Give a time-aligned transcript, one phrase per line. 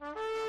[0.00, 0.16] Bye.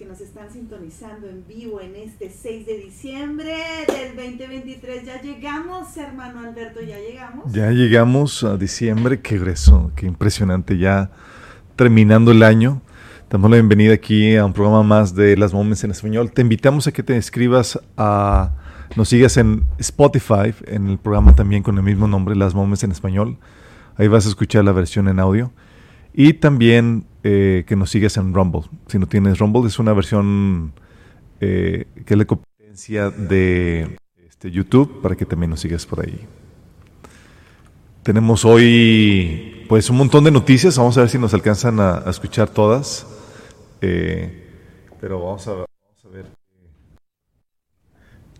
[0.00, 3.54] que nos están sintonizando en vivo en este 6 de diciembre
[3.86, 5.04] del 2023.
[5.04, 7.52] Ya llegamos, hermano Alberto, ya llegamos.
[7.52, 11.10] Ya llegamos a diciembre, qué grueso, qué impresionante, ya
[11.76, 12.80] terminando el año.
[13.28, 16.32] Damos la bienvenida aquí a un programa más de Las Moments en Español.
[16.32, 18.52] Te invitamos a que te inscribas a,
[18.96, 22.92] nos sigas en Spotify, en el programa también con el mismo nombre, Las Moments en
[22.92, 23.36] Español.
[23.98, 25.52] Ahí vas a escuchar la versión en audio.
[26.12, 28.62] Y también eh, que nos sigas en Rumble.
[28.86, 30.72] Si no tienes Rumble, es una versión
[31.40, 33.96] eh, que es la competencia de
[34.28, 36.26] este, YouTube para que también nos sigas por ahí.
[38.02, 40.76] Tenemos hoy pues un montón de noticias.
[40.78, 43.06] Vamos a ver si nos alcanzan a, escuchar todas.
[43.80, 44.48] Eh,
[45.00, 45.54] pero vamos a,
[46.12, 46.26] ver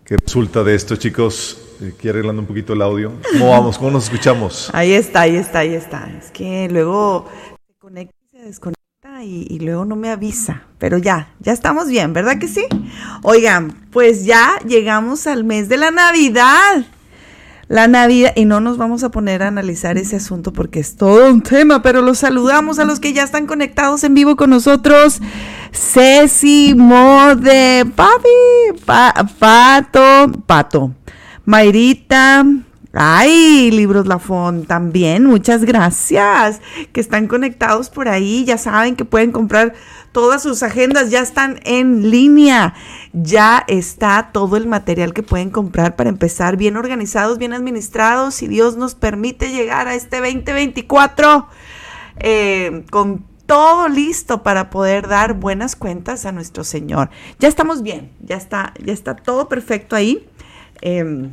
[0.03, 1.77] qué resulta de esto, chicos.
[1.81, 3.13] Eh, Aquí arreglando un poquito el audio.
[3.31, 3.77] ¿Cómo vamos?
[3.77, 4.69] ¿Cómo nos escuchamos?
[4.73, 6.11] Ahí está, ahí está, ahí está.
[6.19, 7.27] Es que luego
[7.81, 10.61] conecta y se desconecta y, luego no me avisa.
[10.77, 12.63] Pero ya, ya estamos bien, ¿verdad que sí?
[13.23, 16.85] Oigan, pues ya llegamos al mes de la Navidad.
[17.67, 21.31] La Navidad, y no nos vamos a poner a analizar ese asunto porque es todo
[21.31, 25.19] un tema, pero los saludamos a los que ya están conectados en vivo con nosotros.
[25.71, 30.93] Ceci, Mode, Papi, Pa- Pato, Pato,
[31.45, 32.45] Mayrita,
[32.93, 36.61] ay, Libros Lafón también, muchas gracias
[36.91, 39.73] que están conectados por ahí, ya saben que pueden comprar
[40.11, 42.73] todas sus agendas, ya están en línea,
[43.13, 48.47] ya está todo el material que pueden comprar para empezar bien organizados, bien administrados, si
[48.47, 51.47] Dios nos permite llegar a este 2024
[52.19, 57.09] eh, con todo listo para poder dar buenas cuentas a nuestro Señor.
[57.39, 60.25] Ya estamos bien, ya está, ya está todo perfecto ahí.
[60.81, 61.29] Eh,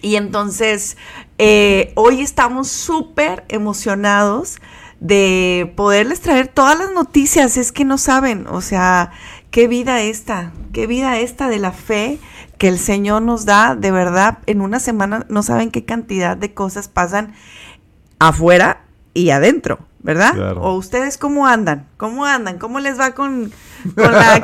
[0.00, 0.96] y entonces,
[1.38, 4.58] eh, hoy estamos súper emocionados
[5.00, 7.56] de poderles traer todas las noticias.
[7.56, 9.10] Es que no saben, o sea,
[9.50, 12.18] qué vida esta, qué vida esta de la fe
[12.58, 13.74] que el Señor nos da.
[13.74, 17.34] De verdad, en una semana no saben qué cantidad de cosas pasan
[18.20, 18.84] afuera
[19.14, 20.56] y adentro, ¿verdad?
[20.58, 23.52] O ustedes cómo andan, cómo andan, cómo les va con,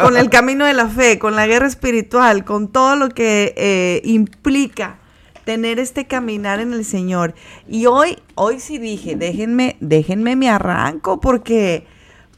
[0.00, 4.00] con, el camino de la fe, con la guerra espiritual, con todo lo que eh,
[4.04, 4.98] implica
[5.44, 7.35] tener este caminar en el Señor.
[7.69, 11.87] Y hoy, hoy sí dije, déjenme, déjenme me arranco porque,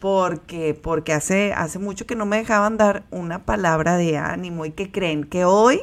[0.00, 4.72] porque, porque hace, hace mucho que no me dejaban dar una palabra de ánimo y
[4.72, 5.80] que creen que hoy,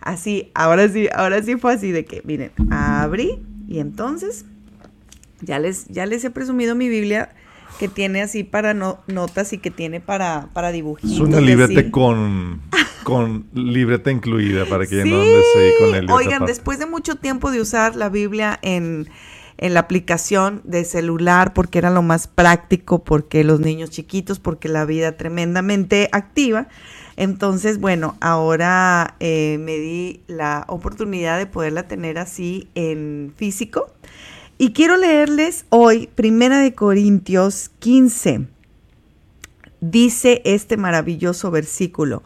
[0.00, 4.44] así, ahora sí, ahora sí fue así de que, miren, abrí y entonces
[5.40, 7.30] ya les, ya les he presumido mi Biblia
[7.78, 11.12] que tiene así para notas y que tiene para, para dibujitos.
[11.12, 12.60] Es una libreta con,
[13.02, 17.16] con libreta incluida para que ya no andes ahí con el Oigan, después de mucho
[17.16, 19.08] tiempo de usar la Biblia en,
[19.58, 24.68] en la aplicación de celular porque era lo más práctico, porque los niños chiquitos, porque
[24.68, 26.68] la vida tremendamente activa.
[27.16, 33.92] Entonces, bueno, ahora eh, me di la oportunidad de poderla tener así en físico
[34.62, 38.46] y quiero leerles hoy Primera de Corintios 15.
[39.80, 42.22] Dice este maravilloso versículo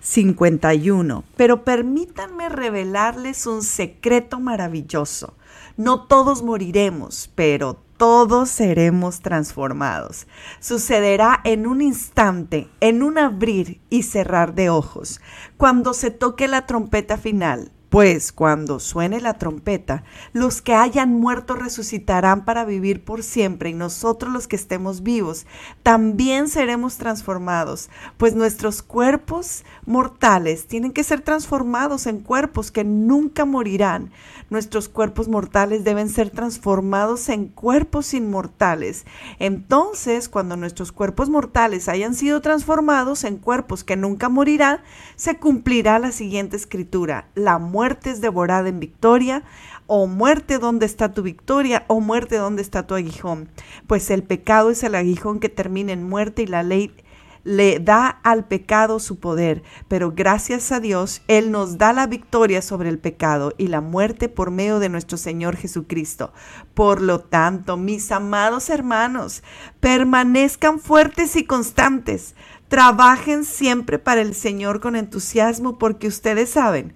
[0.00, 5.34] 51, pero permítanme revelarles un secreto maravilloso.
[5.76, 10.26] No todos moriremos, pero todos seremos transformados.
[10.60, 15.20] Sucederá en un instante, en un abrir y cerrar de ojos,
[15.58, 20.02] cuando se toque la trompeta final pues cuando suene la trompeta,
[20.32, 25.46] los que hayan muerto resucitarán para vivir por siempre y nosotros los que estemos vivos
[25.84, 33.44] también seremos transformados, pues nuestros cuerpos mortales tienen que ser transformados en cuerpos que nunca
[33.44, 34.10] morirán.
[34.50, 39.04] Nuestros cuerpos mortales deben ser transformados en cuerpos inmortales.
[39.38, 44.80] Entonces, cuando nuestros cuerpos mortales hayan sido transformados en cuerpos que nunca morirán,
[45.14, 47.28] se cumplirá la siguiente escritura.
[47.36, 49.42] La muerte muerte es devorada en victoria,
[49.86, 53.50] o muerte donde está tu victoria, o muerte donde está tu aguijón.
[53.86, 56.96] Pues el pecado es el aguijón que termina en muerte y la ley
[57.42, 62.62] le da al pecado su poder, pero gracias a Dios, Él nos da la victoria
[62.62, 66.32] sobre el pecado y la muerte por medio de nuestro Señor Jesucristo.
[66.72, 69.42] Por lo tanto, mis amados hermanos,
[69.80, 72.34] permanezcan fuertes y constantes.
[72.68, 76.94] Trabajen siempre para el Señor con entusiasmo porque ustedes saben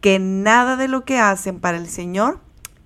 [0.00, 2.40] que nada de lo que hacen para el Señor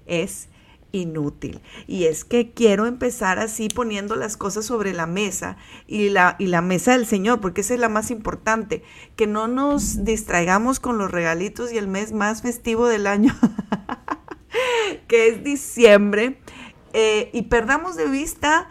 [0.07, 0.49] es
[0.93, 1.61] inútil.
[1.87, 5.57] Y es que quiero empezar así poniendo las cosas sobre la mesa
[5.87, 8.83] y la, y la mesa del Señor, porque esa es la más importante,
[9.17, 13.35] que no nos distraigamos con los regalitos y el mes más festivo del año,
[15.09, 16.39] que es diciembre,
[16.93, 18.69] eh, y perdamos de vista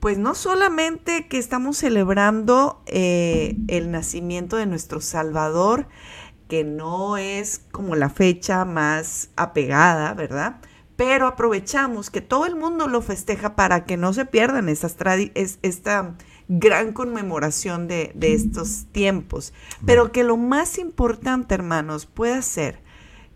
[0.00, 5.88] pues no solamente que estamos celebrando eh, el nacimiento de nuestro Salvador,
[6.48, 10.60] que no es como la fecha más apegada, ¿verdad?
[10.96, 14.96] Pero aprovechamos que todo el mundo lo festeja para que no se pierdan estas
[15.34, 16.14] es, esta
[16.48, 19.52] gran conmemoración de, de estos tiempos.
[19.84, 22.80] Pero que lo más importante, hermanos, puede ser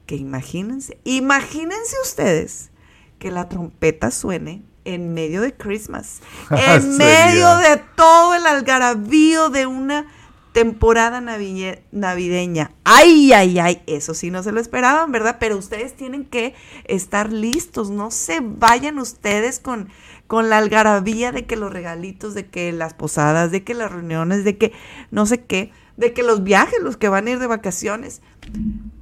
[0.06, 2.70] que imagínense, imagínense ustedes
[3.18, 9.66] que la trompeta suene en medio de Christmas, en medio de todo el algarabío de
[9.66, 10.06] una
[10.52, 12.72] temporada navideña.
[12.84, 15.36] Ay, ay, ay, eso sí no se lo esperaban, ¿verdad?
[15.38, 16.54] Pero ustedes tienen que
[16.84, 19.88] estar listos, no se vayan ustedes con,
[20.26, 24.44] con la algarabía de que los regalitos, de que las posadas, de que las reuniones,
[24.44, 24.72] de que
[25.10, 28.22] no sé qué, de que los viajes, los que van a ir de vacaciones.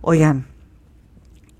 [0.02, 0.46] Oigan,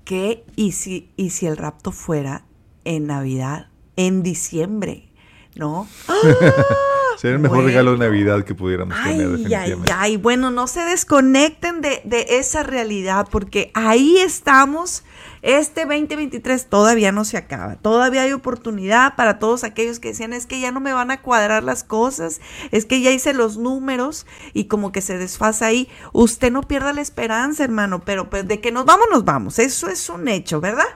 [0.05, 2.45] ¿qué y si, y si el rapto fuera
[2.83, 5.09] en Navidad, en diciembre?
[5.55, 5.87] ¿No?
[6.07, 6.15] ¡Ah!
[7.19, 9.51] Sería el mejor regalo de Navidad que pudiéramos tener.
[9.53, 15.03] Ay, ay, bueno, no se desconecten de, esa realidad porque ahí estamos.
[15.41, 17.75] Este 2023 todavía no se acaba.
[17.75, 21.21] Todavía hay oportunidad para todos aquellos que decían es que ya no me van a
[21.21, 22.39] cuadrar las cosas,
[22.71, 25.89] es que ya hice los números y como que se desfasa ahí.
[26.13, 29.59] Usted no pierda la esperanza, hermano, pero pues de que nos vamos, nos vamos.
[29.59, 30.87] Eso es un hecho, ¿verdad?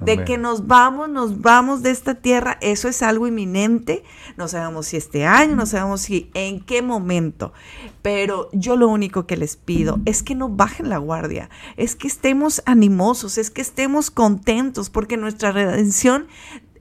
[0.00, 4.04] De que nos vamos, nos vamos de esta tierra, eso es algo inminente,
[4.36, 7.52] no sabemos si este año, no sabemos si en qué momento,
[8.02, 12.06] pero yo lo único que les pido es que no bajen la guardia, es que
[12.06, 16.28] estemos animosos, es que estemos contentos, porque nuestra redención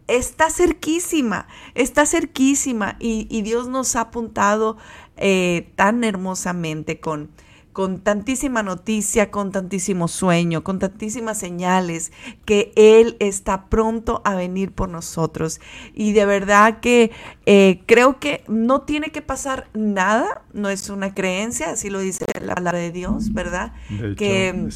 [0.07, 4.77] está cerquísima, está cerquísima y, Dios nos ha apuntado
[5.17, 7.29] eh, tan hermosamente con
[7.77, 12.11] con tantísima noticia, con tantísimo sueño, con tantísimas señales,
[12.43, 15.61] que Él está pronto a venir por nosotros.
[15.93, 17.11] Y de verdad que
[17.45, 22.25] eh, creo que no tiene que pasar nada, no es una creencia, así lo dice
[22.43, 23.73] la palabra de Dios, ¿verdad?
[24.17, 24.69] que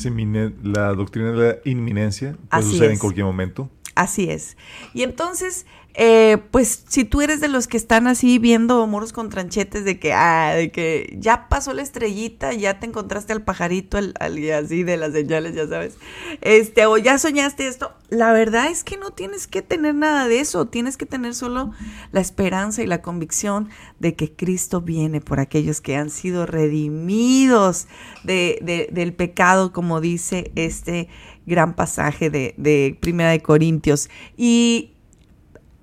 [0.62, 3.68] la doctrina de la inminencia puede suceder en cualquier momento.
[3.96, 4.58] Así es.
[4.94, 9.30] Y entonces eh, pues si tú eres de los que están así viendo moros con
[9.30, 13.98] tranchetes de que, ah, de que ya pasó la estrellita, ya te encontraste al pajarito,
[13.98, 15.96] al, así de las señales, ya sabes,
[16.42, 20.40] este, o ya soñaste esto, la verdad es que no tienes que tener nada de
[20.40, 21.72] eso, tienes que tener solo
[22.12, 23.70] la esperanza y la convicción
[24.00, 27.88] de que Cristo viene por aquellos que han sido redimidos
[28.24, 31.10] de, del pecado, como dice este
[31.46, 34.10] gran pasaje de, de Primera de Corintios.
[34.38, 34.91] Y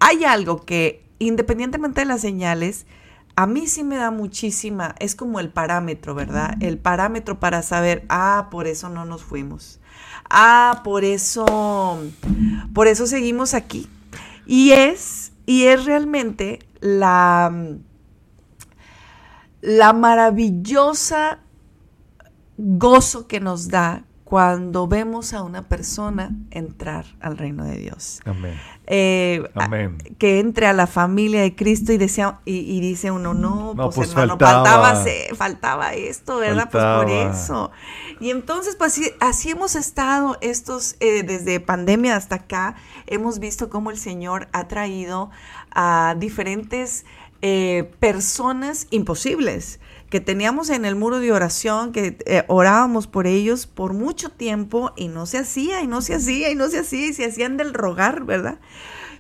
[0.01, 2.87] hay algo que, independientemente de las señales,
[3.37, 6.57] a mí sí me da muchísima, es como el parámetro, ¿verdad?
[6.61, 9.79] El parámetro para saber, ah, por eso no nos fuimos.
[10.29, 12.01] Ah, por eso,
[12.75, 13.89] por eso seguimos aquí.
[14.45, 17.53] Y es, y es realmente la,
[19.61, 21.39] la maravillosa
[22.57, 28.21] gozo que nos da cuando vemos a una persona entrar al reino de Dios.
[28.27, 28.61] Amén.
[28.87, 29.43] Eh,
[30.19, 34.11] que entre a la familia de Cristo y, desea, y, dice uno, no, pues, pues,
[34.11, 35.03] hermano, faltaba,
[35.35, 36.69] faltaba, esto, ¿verdad?
[36.71, 37.71] Pues por eso.
[38.21, 43.91] Y entonces, pues así, hemos estado estos, eh, desde pandemia hasta acá, hemos visto cómo
[43.91, 45.31] el Señor ha traído
[45.71, 47.07] a diferentes
[47.41, 53.67] eh, personas imposibles que teníamos en el muro de oración, que eh, orábamos por ellos
[53.67, 57.09] por mucho tiempo y no se hacía, y no se hacía, y no se hacía,
[57.09, 58.59] y se hacían del rogar, ¿verdad?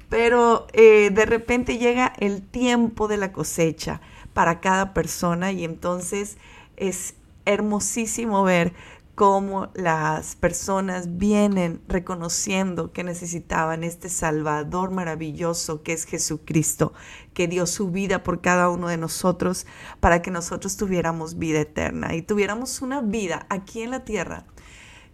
[0.08, 4.00] Pero eh, de repente llega el tiempo de la cosecha
[4.32, 6.38] para cada persona y entonces
[6.76, 7.14] es
[7.44, 8.72] hermosísimo ver
[9.18, 16.92] cómo las personas vienen reconociendo que necesitaban este Salvador maravilloso que es Jesucristo,
[17.34, 19.66] que dio su vida por cada uno de nosotros
[19.98, 24.46] para que nosotros tuviéramos vida eterna y tuviéramos una vida aquí en la tierra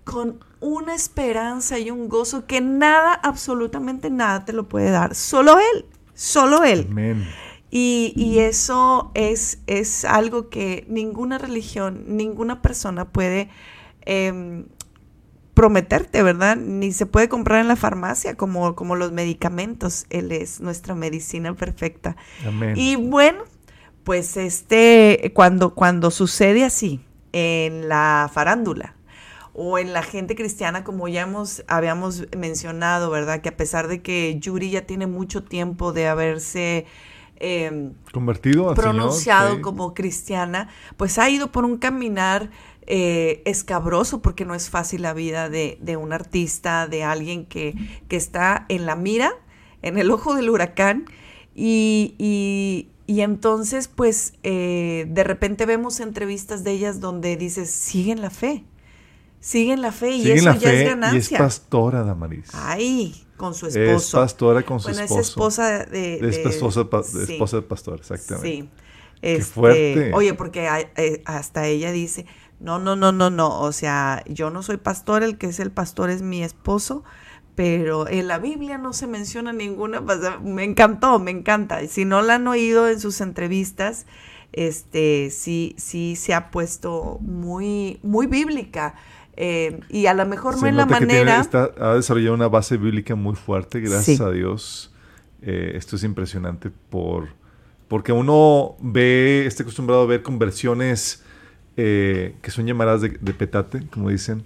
[0.05, 5.57] con una esperanza y un gozo que nada, absolutamente nada te lo puede dar, solo
[5.59, 7.25] Él, solo Él.
[7.71, 13.49] Y, eso es, es algo que ninguna religión, ninguna persona puede
[14.07, 14.67] Em,
[15.55, 16.57] prometerte, ¿verdad?
[16.57, 20.05] Ni se puede comprar en la farmacia como, como los medicamentos.
[20.11, 22.17] Él es nuestra medicina perfecta.
[22.75, 23.45] Y bueno,
[24.03, 27.01] pues este, cuando, cuando sucede así
[27.33, 28.97] en la farándula
[29.55, 33.41] o en la gente cristiana, como ya hemos, habíamos mencionado, ¿verdad?
[33.41, 36.87] Que a pesar de que Yuri ya tiene mucho tiempo de haberse
[37.37, 42.51] em, convertido, pronunciado como cristiana, pues ha ido por un caminar
[42.87, 47.75] eh, escabroso porque no es fácil la vida de, un artista, de alguien que,
[48.11, 49.33] está en la mira,
[49.83, 51.07] en el ojo del huracán
[51.55, 58.65] y, entonces pues eh, de repente vemos entrevistas de ellas donde dices, siguen la fe,
[59.41, 61.19] siguen la fe y eso ya es ganancia.
[61.19, 62.51] Y es pastora, Damaris.
[62.53, 63.97] Ay, con su esposo.
[63.97, 65.21] Es pastora con su esposo.
[65.21, 66.17] Es esposa de...
[66.17, 66.81] es esposa,
[67.57, 68.49] de, pastor, exactamente.
[68.49, 68.69] Sí.
[69.25, 70.13] Qué este, fuerte.
[70.13, 72.27] Oye, porque eh, hasta ella dice,
[72.61, 73.61] no, no, no, no, no.
[73.61, 77.05] O sea, yo no soy pastor, el que es el pastor es mi esposo,
[77.55, 80.03] pero en la Biblia no se menciona ninguna.
[80.43, 81.87] Me encantó, me encanta.
[81.87, 84.07] Si no la han oído en sus entrevistas,
[84.53, 88.95] este, sí, sí se ha puesto muy, muy bíblica.
[89.37, 91.45] Eh, y a lo mejor no en la manera.
[91.81, 94.95] ha desarrollado una base bíblica muy fuerte, gracias a Dios.
[95.43, 97.29] Eh, esto es impresionante por
[97.89, 101.24] porque uno ve, está acostumbrado a ver conversiones
[101.77, 104.45] eh, que son llamadas de, petate, como dicen,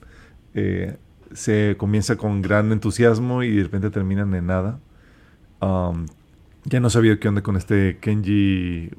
[0.55, 0.97] eh,
[1.33, 4.81] se comienza con gran entusiasmo y de repente terminan en nada.
[5.61, 6.07] Um,
[6.65, 8.91] ya no sabía qué onda con este Kenji.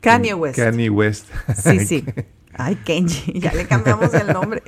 [0.00, 0.56] Kanye West.
[0.56, 1.28] Kanye West.
[1.56, 2.04] Sí, sí.
[2.58, 4.62] Ay, Kenji, ya le cambiamos el nombre.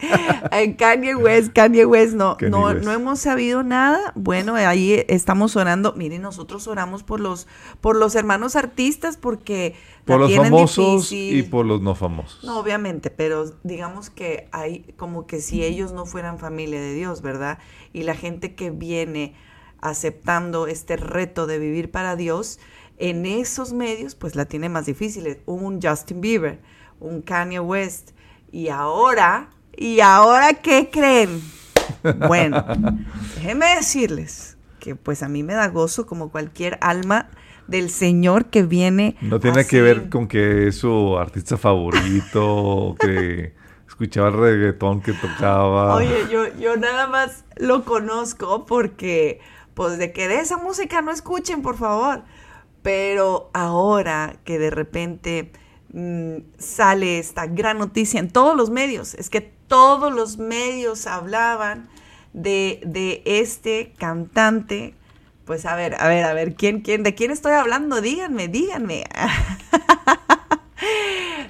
[0.77, 4.13] Kanye West, Kanye West, no, no, no hemos sabido nada.
[4.15, 5.95] Bueno, ahí estamos orando.
[5.95, 7.47] Miren, nosotros oramos por los,
[7.81, 12.45] por los hermanos artistas porque por los famosos y por los no famosos.
[12.45, 17.23] No, obviamente, pero digamos que hay como que si ellos no fueran familia de Dios,
[17.23, 17.59] ¿verdad?
[17.93, 19.35] Y la gente que viene
[19.81, 22.59] aceptando este reto de vivir para Dios,
[22.99, 25.39] en esos medios, pues la tiene más difícil.
[25.47, 26.61] Un Justin Bieber
[27.01, 28.11] un Kanye West.
[28.51, 31.43] Y ahora, ¿y ahora qué creen?
[32.27, 32.65] Bueno,
[33.37, 37.29] déjenme decirles que pues a mí me da gozo como cualquier alma
[37.67, 39.17] del Señor que viene.
[39.21, 43.55] No tiene que ver con que es su artista favorito, que
[43.87, 45.95] escuchaba el reggaetón que tocaba.
[45.95, 49.41] Oye, yo, yo nada más lo conozco porque,
[49.75, 52.25] pues de que de esa música no escuchen, por favor.
[52.83, 55.53] Pero ahora que de repente
[55.93, 59.15] Mm, sale esta gran noticia en todos los medios.
[59.15, 61.89] Es que todos los medios hablaban
[62.33, 64.95] de, este cantante
[65.45, 68.03] Pues a ver, a ver, a ver, ¿quién, quién, de quién estoy hablando?
[68.03, 69.05] Díganme, díganme.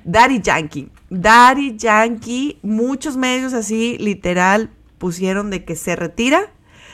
[0.05, 0.91] Daddy Yankee.
[1.11, 6.53] Daddy Yankee, muchos medios así, literal, pusieron de que se retira,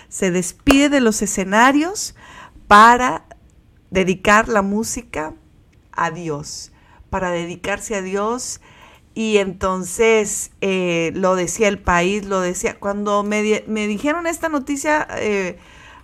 [0.08, 2.14] se despide de los escenarios
[2.68, 3.26] para
[3.90, 5.34] dedicar la música
[5.92, 6.72] a Dios,
[7.14, 8.60] para dedicarse a Dios.
[9.14, 12.76] Y entonces eh, lo decía el país, lo decía.
[12.80, 13.40] Cuando me,
[13.86, 15.56] dijeron esta noticia, eh,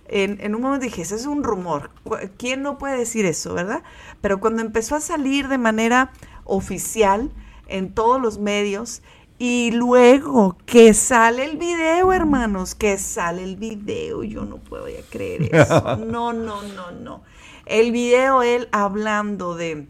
[0.07, 1.91] en, un momento dije, eso es un rumor.
[2.37, 3.83] ¿Quién no puede decir eso, verdad?
[4.21, 6.13] Pero cuando empezó a salir de manera
[6.45, 7.29] oficial
[7.67, 9.01] en todos los medios
[9.37, 15.01] y luego que sale el video, hermanos, que sale el video, yo no puedo ya
[15.09, 15.97] creer eso.
[16.05, 17.21] No, no, no, no.
[17.65, 19.89] El video, él hablando de,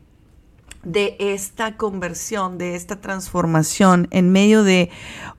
[0.83, 4.89] de esta conversión, de esta transformación en medio de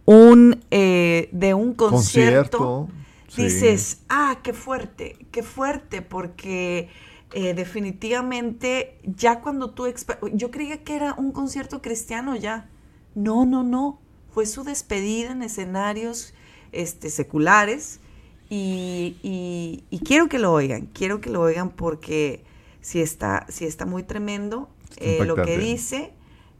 [0.05, 2.89] un, eh, de un concierto
[3.37, 6.89] dices, ah, qué fuerte, qué fuerte, porque
[7.33, 9.87] eh, definitivamente ya cuando tú,
[10.33, 12.69] yo creía que era un concierto cristiano ya.
[13.15, 14.01] No, no, no,
[14.33, 16.35] fue su despedida en escenarios
[16.73, 18.01] este, seculares
[18.49, 22.45] y, y, quiero que lo oigan, quiero que lo oigan porque
[22.81, 24.69] si está, si está muy tremendo
[25.03, 26.13] eh, lo que dice.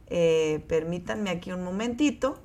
[0.07, 2.37] Eh, permítanme aquí un momentito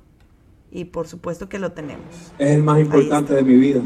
[0.71, 2.05] y por supuesto que lo tenemos.
[2.37, 3.81] Es el más importante de mi vida.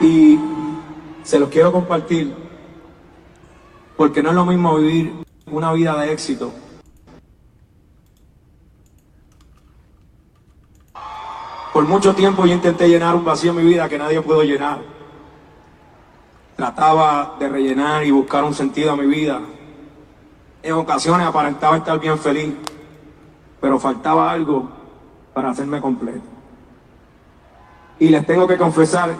[0.00, 0.38] Y
[1.22, 2.32] se los quiero compartir
[3.96, 5.12] porque no es lo mismo vivir
[5.46, 6.52] una vida de éxito.
[11.72, 14.99] Por mucho tiempo yo intenté llenar un vacío en mi vida que nadie pudo llenar.
[16.60, 19.40] Trataba de rellenar y buscar un sentido a mi vida.
[20.62, 22.54] En ocasiones aparentaba estar bien feliz,
[23.62, 24.68] pero faltaba algo
[25.32, 26.20] para hacerme completo.
[27.98, 29.14] Y les tengo que confesar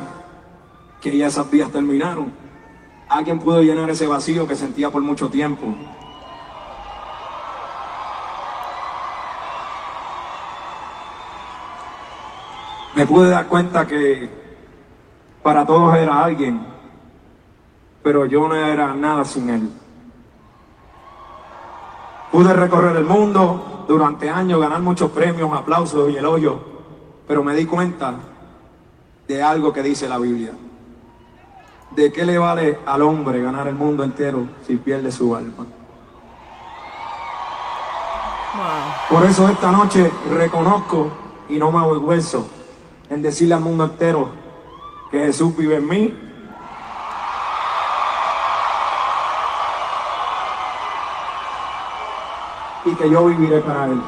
[1.00, 2.30] que ya esas días terminaron.
[3.08, 5.74] Alguien pudo llenar ese vacío que sentía por mucho tiempo.
[12.94, 14.28] Me pude dar cuenta que
[15.42, 16.79] para todos era alguien,
[18.02, 19.70] pero yo no era nada sin él.
[22.32, 26.56] Pude recorrer el mundo durante años, ganar muchos premios, aplausos y elogios,
[27.26, 28.14] pero me di cuenta
[29.26, 30.52] de algo que dice la Biblia.
[31.90, 35.66] ¿De qué le vale al hombre ganar el mundo entero si pierde su alma?
[39.08, 41.10] Por eso esta noche reconozco
[41.48, 42.48] y no me avergüenzo
[43.08, 44.28] en decirle al mundo entero
[45.10, 46.29] que Jesús vive en mí.
[53.00, 54.00] Que yo viviré para Él.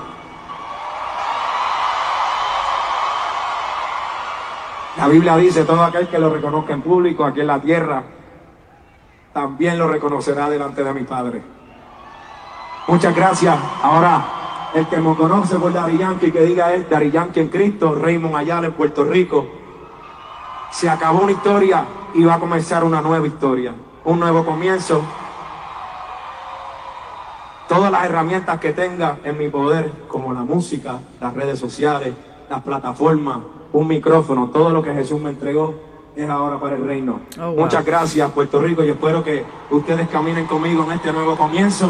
[4.98, 8.02] La Biblia dice, todo aquel que lo reconozca en público aquí en la tierra,
[9.32, 11.42] también lo reconocerá delante de mi Padre.
[12.86, 13.58] Muchas gracias.
[13.82, 17.94] Ahora, el que me conoce por Dari Yankee, que diga él, Dari Yankee en Cristo,
[17.94, 19.46] Raymond Ayala en Puerto Rico.
[20.70, 23.72] Se acabó una historia y va a comenzar una nueva historia,
[24.04, 25.02] un nuevo comienzo.
[27.72, 32.12] Todas las herramientas que tenga en mi poder, como la música, las redes sociales,
[32.50, 33.38] las plataformas,
[33.72, 35.74] un micrófono, todo lo que Jesús me entregó
[36.14, 37.20] es ahora para el reino.
[37.40, 41.88] Oh, Muchas gracias Puerto Rico y espero que ustedes caminen conmigo en este nuevo comienzo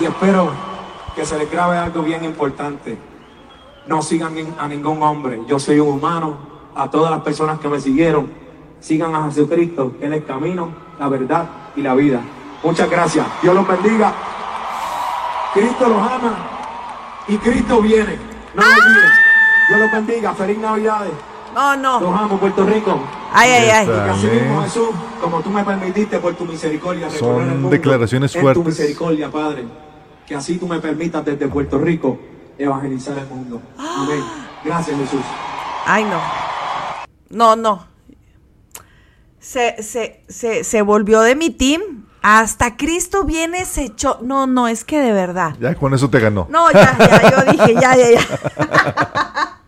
[0.00, 0.50] y espero
[1.14, 2.98] que se les grabe algo bien importante.
[3.86, 6.38] No sigan a ningún hombre, yo soy un humano,
[6.74, 8.28] a todas las personas que me siguieron,
[8.80, 12.20] sigan a Jesucristo, Él es el camino, la verdad y la vida.
[12.62, 14.12] Muchas gracias, Dios los bendiga.
[15.54, 16.36] Cristo los ama
[17.28, 18.18] y Cristo viene.
[18.54, 19.10] No lo olviden.
[19.68, 20.34] Dios los bendiga.
[20.34, 21.12] Feliz Navidades.
[21.54, 22.00] No, no.
[22.00, 23.00] Los amo, Puerto Rico.
[23.32, 23.86] Ay, ay, ay.
[23.88, 24.88] Y así mismo, Jesús,
[25.20, 27.70] como tú me permitiste por tu misericordia el mundo.
[27.70, 28.62] declaraciones fuertes.
[28.62, 29.66] tu misericordia, Padre.
[30.26, 32.18] Que así tú me permitas desde Puerto Rico
[32.58, 33.60] evangelizar el mundo.
[33.78, 34.22] Amén.
[34.64, 35.20] Gracias, Jesús.
[35.86, 36.20] Ay, no.
[37.30, 37.86] No, no.
[39.38, 42.07] Se, se, se, se volvió de mi team.
[42.22, 44.18] Hasta Cristo viene ese hecho.
[44.22, 45.54] No, no, es que de verdad.
[45.60, 46.46] Ya con eso te ganó.
[46.50, 49.60] No, ya, ya, yo dije, ya, ya, ya.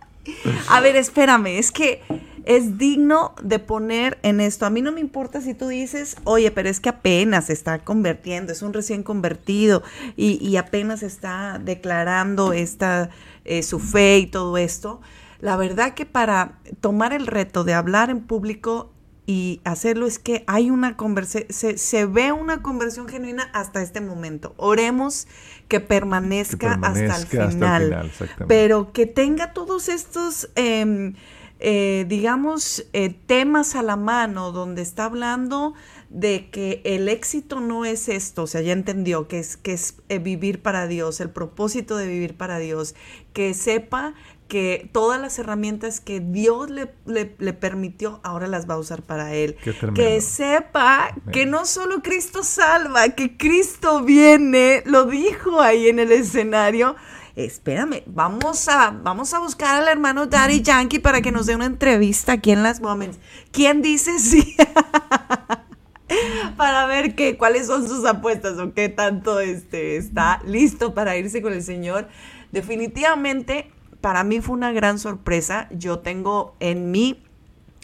[0.69, 2.03] A ver, espérame, es que
[2.45, 4.67] es digno de poner en esto.
[4.67, 7.81] A mí no me importa si tú dices, oye, pero es que apenas se está
[7.81, 9.83] convirtiendo, es un recién convertido
[10.17, 13.11] y, apenas está declarando esta,
[13.45, 15.01] eh, su fe y todo esto.
[15.41, 18.91] La verdad que para tomar el reto de hablar en público
[19.31, 24.55] y hacerlo es que hay una conversación, se, ve una conversión genuina hasta este momento.
[24.57, 25.29] Oremos
[25.69, 28.11] que permanezca, hasta el final,
[28.49, 30.51] pero que tenga todos estos...
[30.57, 31.15] Em,
[31.63, 35.75] eh, digamos, eh, temas a la mano donde está hablando
[36.09, 39.97] de que el éxito no es esto, o sea, ya entendió que es, que es
[40.09, 42.95] eh, vivir para Dios, el propósito de vivir para Dios,
[43.35, 44.15] que sepa
[44.51, 49.33] que todas las herramientas que Dios le, le, permitió, ahora las va a usar para
[49.33, 49.57] Él.
[49.95, 56.11] Que sepa que no solo Cristo salva, que Cristo viene, lo dijo ahí en el
[56.11, 56.97] escenario,
[57.37, 61.67] espérame, vamos a, vamos a buscar al hermano Daddy Yankee para que nos dé una
[61.67, 63.21] entrevista aquí en Las Moments.
[63.53, 64.57] ¿Quién dice sí?
[66.57, 71.41] para ver qué, cuáles son sus apuestas o qué tanto este, está listo para irse
[71.41, 72.09] con el Señor.
[72.51, 75.69] Definitivamente, para mí fue una gran sorpresa.
[75.71, 77.23] Yo tengo en mi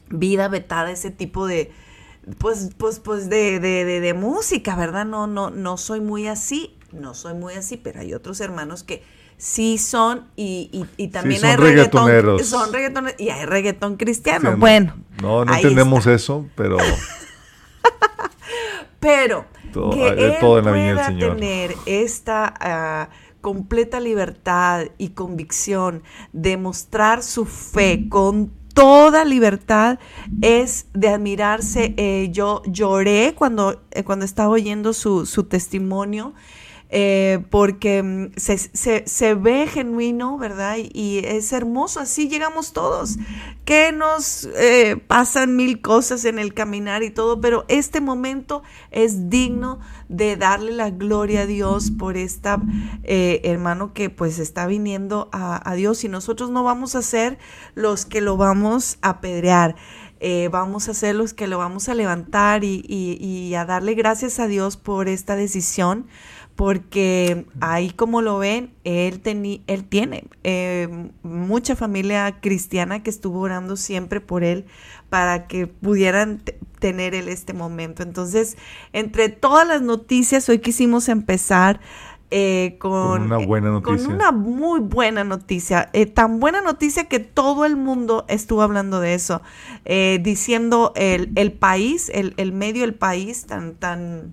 [0.09, 1.73] vida vetada ese tipo de,
[2.39, 5.05] pues, pues, pues de, de, de, música, ¿verdad?
[5.05, 9.03] No, no, no soy muy así, no soy muy así, pero hay otros hermanos que
[9.37, 12.45] sí son y, y, también hay reggaetón.
[12.45, 14.57] Son reggaetoneros y hay reggaetón cristiano.
[14.57, 14.97] bueno.
[15.21, 16.79] No, no entendemos eso, pero...
[19.01, 23.09] pero que él pueda tener esta ah,
[23.47, 30.01] completa libertad y convicción de mostrar su fe con toda libertad
[30.43, 31.95] es de admirarse.
[31.97, 36.35] Eh, yo lloré cuando, eh, cuando estaba oyendo su, su testimonio
[36.88, 40.77] eh, porque mm, se, ve genuino, ¿verdad?
[40.79, 43.18] Y, es hermoso, así llegamos todos,
[43.64, 49.29] que nos eh, pasan mil cosas en el caminar y todo, pero este momento es
[49.29, 52.62] digno de darle la gloria a Dios por esta
[53.03, 57.38] eh, hermano que pues está viniendo a, Dios y nosotros no vamos a ser
[57.75, 59.75] los que lo vamos a apedrear.
[60.51, 64.46] vamos a ser los que lo vamos a levantar y, y, a darle gracias a
[64.46, 66.07] Dios por esta decisión,
[66.57, 69.21] porque ahí como lo ven, él,
[69.66, 74.64] él tiene eh, mucha familia cristiana que estuvo orando siempre por él
[75.11, 76.42] para que pudieran
[76.79, 78.03] tener él este momento.
[78.03, 78.57] Entonces,
[78.95, 81.79] entre todas las noticias, hoy quisimos empezar
[82.31, 84.07] eh, con, una buena noticia.
[84.07, 85.90] Con una muy buena noticia.
[85.92, 89.42] Eh, tan buena noticia que todo el mundo estuvo hablando de eso,
[89.85, 94.33] diciendo el, el país, el, el medio del país tan, tan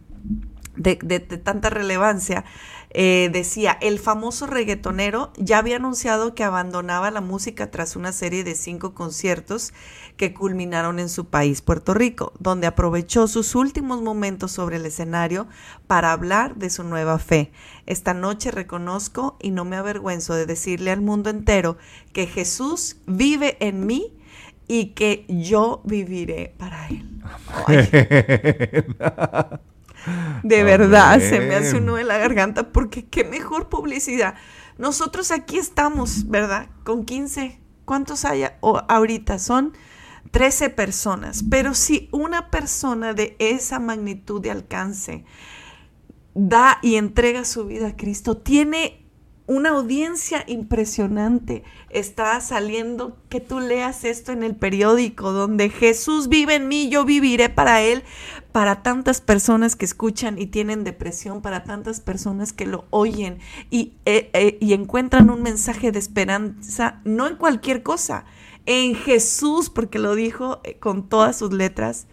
[0.84, 2.46] de, tanta relevancia,
[2.92, 8.44] eh, decía, el famoso reggaetonero ya había anunciado que abandonaba la música tras una serie
[8.44, 9.74] de cinco conciertos
[10.16, 15.48] que culminaron en su país, Puerto Rico, donde aprovechó sus últimos momentos sobre el escenario
[15.88, 17.52] para hablar de su nueva fe.
[17.88, 21.78] Esta noche reconozco y no me avergüenzo de decirle al mundo entero
[22.12, 24.14] que Jesús vive en mí
[24.68, 27.10] y que yo viviré para él.
[30.44, 34.36] De verdad, se me hace uno de la garganta porque qué mejor publicidad.
[34.78, 36.68] Nosotros aquí estamos, ¿verdad?
[36.84, 39.40] Con 15, ¿cuántos hay ahorita?
[39.40, 39.74] Son
[40.32, 45.26] 13 personas, pero si una persona de esa magnitud de alcance
[46.34, 49.03] da y entrega su vida a Cristo, tiene
[49.46, 51.64] una audiencia impresionante.
[51.90, 57.06] Está saliendo que tú leas esto en el periódico, donde Jesús vive en mí, yo
[57.06, 58.04] viviré para Él,
[58.52, 63.94] para tantas personas que escuchan y tienen depresión, para tantas personas que lo oyen y,
[64.06, 68.26] eh, eh, y encuentran un mensaje de esperanza, no en cualquier cosa,
[68.66, 72.08] en Jesús, porque lo dijo eh, con todas sus letras.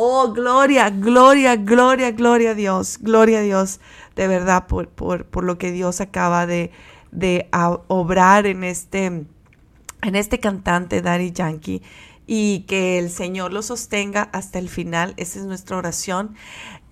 [0.00, 3.80] Oh, gloria, gloria, gloria, gloria a Dios, gloria a Dios
[4.14, 6.70] de verdad por, por, lo que Dios acaba de,
[7.10, 7.48] de
[7.88, 9.26] obrar en este, en
[10.14, 11.82] este cantante Daddy Yankee
[12.28, 15.14] y que el Señor lo sostenga hasta el final.
[15.16, 16.36] Esa es nuestra oración.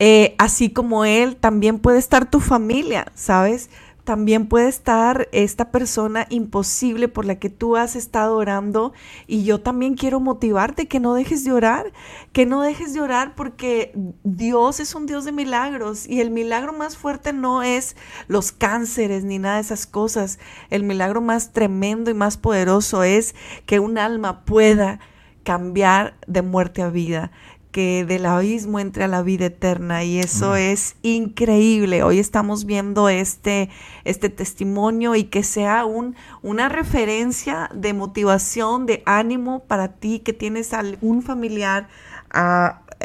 [0.01, 3.71] Eh, así como Él, también puede estar tu familia, ¿sabes?
[4.07, 8.93] También puede estar esta persona imposible por la que tú has estado orando
[9.27, 11.93] y yo también quiero motivarte que no dejes de orar,
[12.33, 13.93] que no dejes de orar porque
[14.23, 17.97] Dios es un Dios de milagros y el milagro más fuerte no es
[18.29, 20.39] los cánceres ni nada de esas cosas,
[20.71, 23.35] el milagro más tremendo y más poderoso es
[23.67, 25.01] que un alma pueda
[25.43, 27.33] cambiar de muerte a vida,
[27.77, 30.57] que del abismo entre a la vida eterna y eso mm.
[30.57, 32.03] es increíble.
[32.03, 33.69] Hoy estamos viendo este,
[34.05, 40.33] este testimonio y que sea un, una referencia de motivación, de ánimo para ti que
[40.33, 41.89] tienes algún familiar,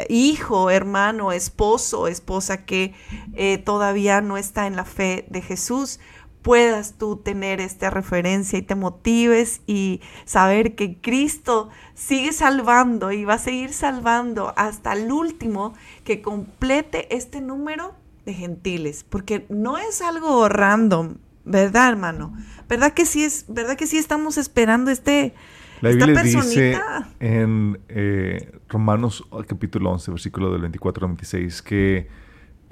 [0.08, 2.94] hijo, hermano, esposo, esposa que
[3.34, 6.00] eh, todavía no está en la fe de Jesús
[6.42, 13.24] puedas tú tener esta referencia y te motives y saber que Cristo sigue salvando y
[13.24, 15.74] va a seguir salvando hasta el último
[16.04, 17.94] que complete este número
[18.26, 22.36] de gentiles, porque no es algo random, ¿verdad, hermano?
[22.68, 25.34] ¿Verdad que sí es, verdad que sí estamos esperando este
[25.80, 26.78] La Biblia dice
[27.20, 32.21] en eh, Romanos capítulo 11, versículo del 24 al 26, que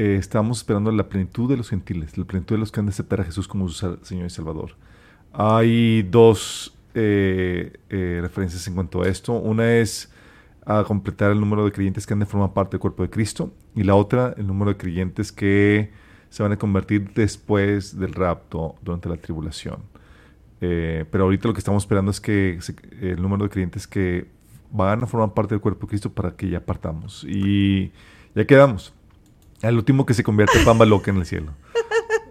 [0.01, 2.91] eh, estamos esperando la plenitud de los gentiles, la plenitud de los que han de
[2.91, 4.77] aceptar a Jesús como su Señor y Salvador.
[5.33, 7.73] Hay dos eh,
[8.23, 9.35] referencias en cuanto a esto.
[9.35, 10.11] Una es
[10.65, 13.53] a completar el número de creyentes que han de formar parte del cuerpo de Cristo
[13.75, 15.91] y la otra el número de creyentes que
[16.31, 19.83] se van a convertir después del rapto durante la tribulación.
[20.63, 22.59] Eh, pero ahorita lo que estamos esperando es que
[23.01, 24.29] el número de creyentes que
[24.71, 27.25] van a formar parte del cuerpo de Cristo para que ya partamos.
[27.25, 27.93] Y
[28.35, 28.95] ya quedamos.
[29.63, 31.53] El último que se convierte en Pamba Loca en el cielo.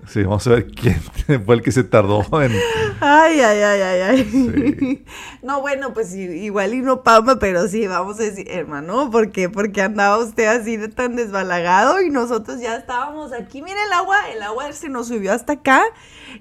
[0.08, 1.00] Sí, vamos a ver quién
[1.46, 2.52] fue el que se tardó en.
[3.00, 5.06] Ay, ay, ay, ay, ay.
[5.44, 9.50] No, bueno, pues igual y no Pamba, pero sí, vamos a decir, hermano, ¿por qué?
[9.50, 13.62] Porque andaba usted así de tan desbalagado y nosotros ya estábamos aquí.
[13.62, 15.84] Mire el agua, el agua se nos subió hasta acá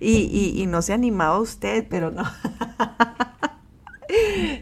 [0.00, 2.24] y, y, no se animaba usted, pero no.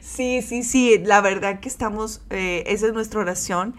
[0.02, 3.76] Sí, sí, sí, la verdad que estamos, eh, esa es nuestra oración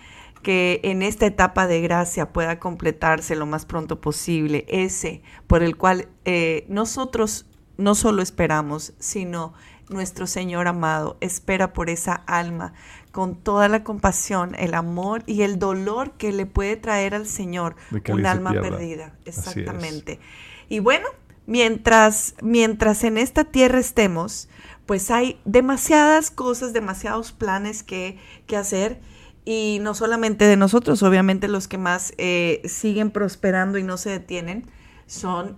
[0.47, 5.75] que en esta etapa de gracia pueda completarse lo más pronto posible, ese por el
[5.75, 9.53] cual eh, nosotros no solo esperamos, sino
[9.89, 12.71] nuestro Señor amado espera por esa alma
[13.11, 17.75] con toda la compasión, el amor y el dolor que le puede traer al Señor
[18.07, 19.17] un alma perdida.
[19.25, 20.21] Exactamente.
[20.69, 21.09] Y bueno,
[21.45, 24.47] mientras, mientras en esta tierra estemos,
[24.85, 29.01] pues hay demasiadas cosas, demasiados planes que, que hacer
[29.49, 34.09] y no solamente de nosotros, obviamente los que más eh, siguen prosperando y no se
[34.09, 34.69] detienen
[35.05, 35.55] son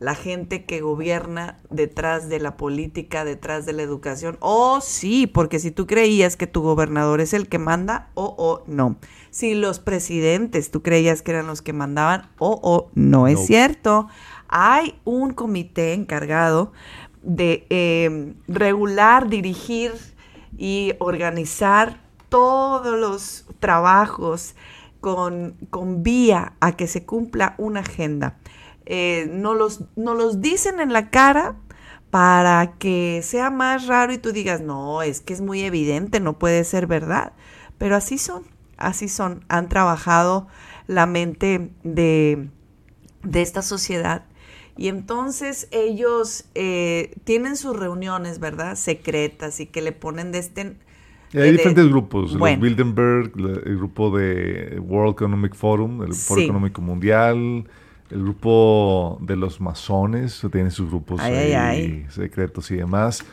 [0.00, 4.36] la gente que gobierna detrás de la política, detrás de la educación.
[4.40, 8.64] Oh, sí, porque si tú creías que tu gobernador es el que manda, oh, oh,
[8.66, 8.96] no.
[9.30, 14.08] Si los presidentes tú creías que eran los que mandaban, oh, oh, no, es cierto.
[14.48, 16.72] Hay un comité encargado
[17.22, 19.92] de eh, regular, dirigir
[20.58, 22.01] y organizar
[22.32, 24.54] todos los trabajos
[25.02, 28.38] con, con vía a que se cumpla una agenda.
[28.86, 31.56] Eh, no, los, no los dicen en la cara
[32.10, 36.38] para que sea más raro y tú digas, no, es que es muy evidente, no
[36.38, 37.34] puede ser verdad.
[37.76, 38.44] Pero así son,
[38.78, 39.44] así son.
[39.48, 40.48] Han trabajado
[40.86, 42.48] la mente de,
[43.24, 44.24] de esta sociedad
[44.74, 48.76] y entonces ellos eh, tienen sus reuniones, ¿verdad?
[48.76, 50.78] Secretas y que le ponen de este
[51.34, 53.32] hay diferentes grupos, el Bilderberg,
[53.64, 57.64] el grupo de World Economic Forum, el Foro Económico Mundial,
[58.10, 61.20] el grupo de los masones, tienen sus grupos
[62.10, 63.24] secretos y demás.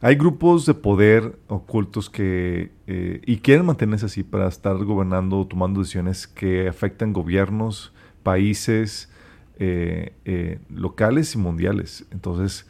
[0.00, 5.80] Hay grupos de poder ocultos que eh, y quieren mantenerse así para estar gobernando, tomando
[5.80, 9.10] decisiones que afectan gobiernos, países,
[9.58, 12.04] eh, eh, locales y mundiales.
[12.10, 12.66] Entonces,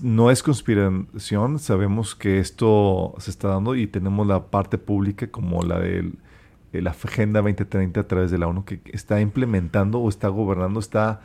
[0.00, 5.62] no es conspiración, sabemos que esto se está dando y tenemos la parte pública como
[5.62, 6.12] la de
[6.72, 11.20] la Agenda 2030 a través de la ONU que está implementando o está gobernando, está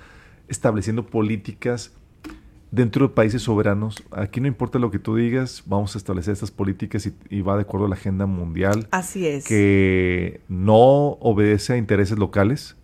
[0.48, 1.94] estableciendo políticas
[2.72, 4.04] dentro de países soberanos.
[4.12, 7.62] Aquí no importa lo que tú digas, vamos a establecer estas políticas y, va de
[7.62, 8.88] acuerdo a la agenda mundial.
[8.92, 9.46] Así es.
[9.48, 12.76] Que no obedece a intereses locales,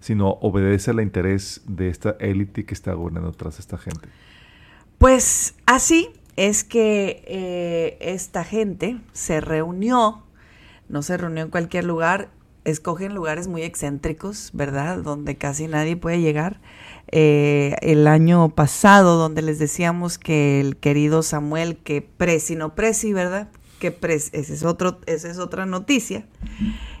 [0.00, 4.08] sino obedece al interés de esta élite que está gobernando tras esta gente.
[4.98, 10.24] Pues así es que eh, esta gente se reunió,
[10.88, 12.30] no se reunió en cualquier lugar,
[12.64, 14.98] escogen lugares muy excéntricos, ¿verdad?
[14.98, 16.60] Donde casi nadie puede llegar.
[17.12, 23.12] Eh, el año pasado, donde les decíamos que el querido Samuel, que presi, no presi,
[23.12, 23.48] ¿verdad?
[23.78, 26.26] Que pres, ese es otro, esa es otra noticia.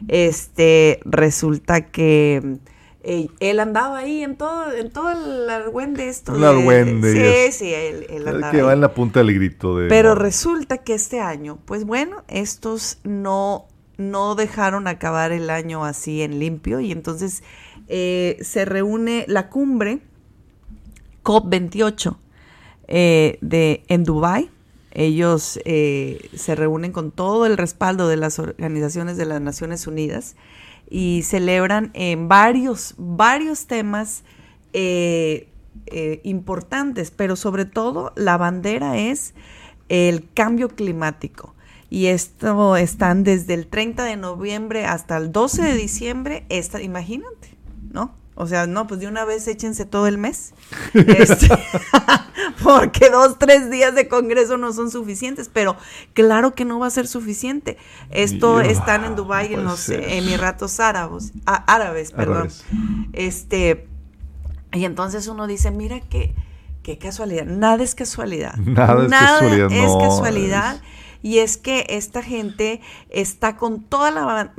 [0.06, 2.58] Este, resulta que
[3.02, 6.34] él andaba ahí en todo, en todo el argüende esto.
[6.34, 7.50] El argüende.
[7.50, 9.88] Sí, sí, él, andaba Que va en la punta del grito de...
[9.88, 16.22] Pero resulta que este año, pues bueno, estos no, no dejaron acabar el año así
[16.22, 17.42] en limpio y entonces
[17.86, 20.00] eh, se reúne la cumbre
[21.22, 22.16] COP28
[22.88, 24.50] eh, de, en Dubái.
[24.90, 30.34] Ellos eh, se reúnen con todo el respaldo de las organizaciones de las Naciones Unidas
[30.90, 34.24] y celebran en varios, varios temas
[34.72, 35.48] eh,
[35.86, 39.34] eh, importantes, pero sobre todo la bandera es
[39.88, 41.54] el cambio climático.
[41.90, 47.56] Y esto están desde el 30 de noviembre hasta el 12 de diciembre, esta, imagínate,
[47.90, 48.17] ¿no?
[48.40, 50.54] O sea, no, pues de una vez échense todo el mes.
[50.94, 51.48] Este,
[52.62, 55.76] porque dos, tres días de congreso no son suficientes, pero
[56.14, 57.76] claro que no va a ser suficiente.
[58.10, 62.48] Esto están en Dubái, en los Emiratos Árabes, árabes, perdón.
[63.12, 63.88] Este,
[64.72, 66.34] y entonces uno dice, mira qué,
[66.88, 67.44] Qué casualidad.
[67.44, 68.56] Nada es casualidad.
[68.56, 69.72] Nada es casualidad.
[69.72, 70.80] Es casualidad.
[71.20, 74.52] Y es que esta gente está con toda la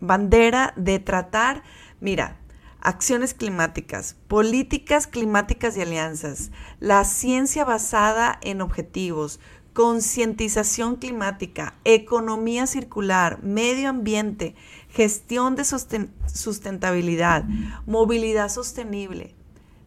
[0.00, 1.62] bandera de tratar,
[2.00, 2.38] mira,
[2.82, 9.40] acciones climáticas, políticas climáticas y alianzas, la ciencia basada en objetivos,
[9.72, 14.54] concientización climática, economía circular, medio ambiente,
[14.90, 17.44] gestión de sustentabilidad,
[17.86, 19.34] movilidad sostenible.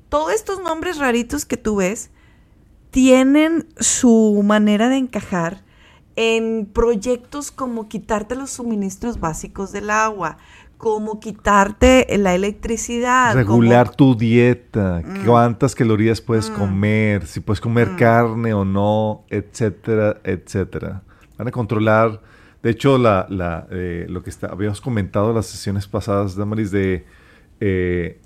[0.09, 2.09] Todos estos nombres raritos que tú ves
[2.91, 5.63] tienen su manera de encajar
[6.15, 10.37] en proyectos como quitarte los suministros básicos del agua,
[10.77, 13.33] como quitarte la electricidad.
[13.33, 15.25] Regular tu dieta, mm.
[15.25, 16.53] cuántas calorías puedes mm.
[16.53, 17.95] comer, si puedes comer mm.
[17.97, 21.01] carne o no, etcétera, etcétera.
[21.37, 22.21] Van a controlar,
[22.61, 26.71] de hecho, la, la, eh, lo que está, habíamos comentado en las sesiones pasadas, Damaris,
[26.71, 27.05] de
[27.59, 28.19] eh,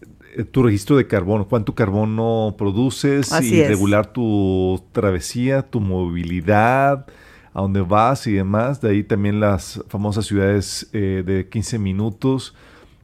[0.52, 7.08] tu registro de carbono, cuánto carbono produces y regular tu travesía, tu movilidad,
[7.54, 8.82] a dónde vas y demás.
[8.82, 12.56] De ahí también las famosas ciudades eh, de 15 minutos.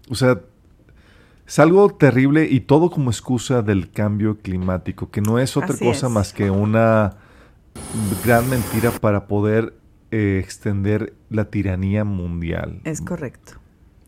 [0.10, 0.41] O sea,
[1.47, 6.10] es algo terrible y todo como excusa del cambio climático, que no es otra cosa
[6.10, 7.17] más que una
[8.23, 9.75] gran mentira para poder
[10.12, 12.81] eh, extender la tiranía mundial.
[12.84, 13.53] Es correcto.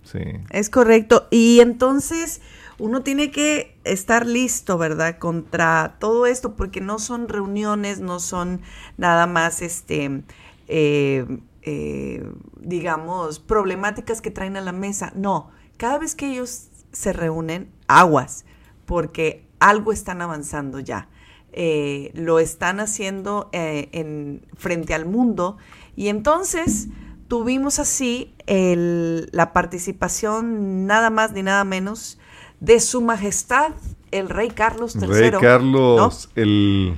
[0.04, 0.20] Sí.
[0.50, 1.28] Es correcto.
[1.30, 2.42] Y entonces
[2.80, 5.18] uno tiene que estar listo, ¿verdad?
[5.18, 8.62] Contra todo esto, porque no son reuniones, no son
[8.98, 10.24] nada más, este,
[10.68, 11.26] eh,
[11.64, 15.12] eh, digamos, problemáticas que traen a la mesa.
[15.16, 18.46] No, cada vez que ellos se reúnen, aguas,
[18.86, 21.10] porque algo están avanzando ya.
[21.54, 25.58] Eh, lo están haciendo en, frente al mundo.
[25.96, 26.90] Y entonces
[27.28, 32.20] tuvimos así la participación nada más ni nada menos
[32.60, 33.74] de su majestad
[34.12, 35.08] el rey Carlos III.
[35.08, 36.96] Rey Carlos, el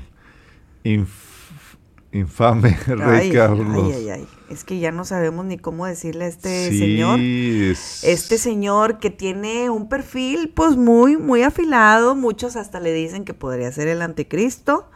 [2.12, 3.94] infame rey Carlos.
[3.94, 4.28] Ay, ay, ay.
[4.50, 7.20] Es que ya no sabemos ni cómo decirle a este señor.
[7.20, 12.16] Este señor que tiene un perfil pues muy, muy afilado.
[12.16, 14.90] Muchos hasta le dicen que podría ser el anticristo.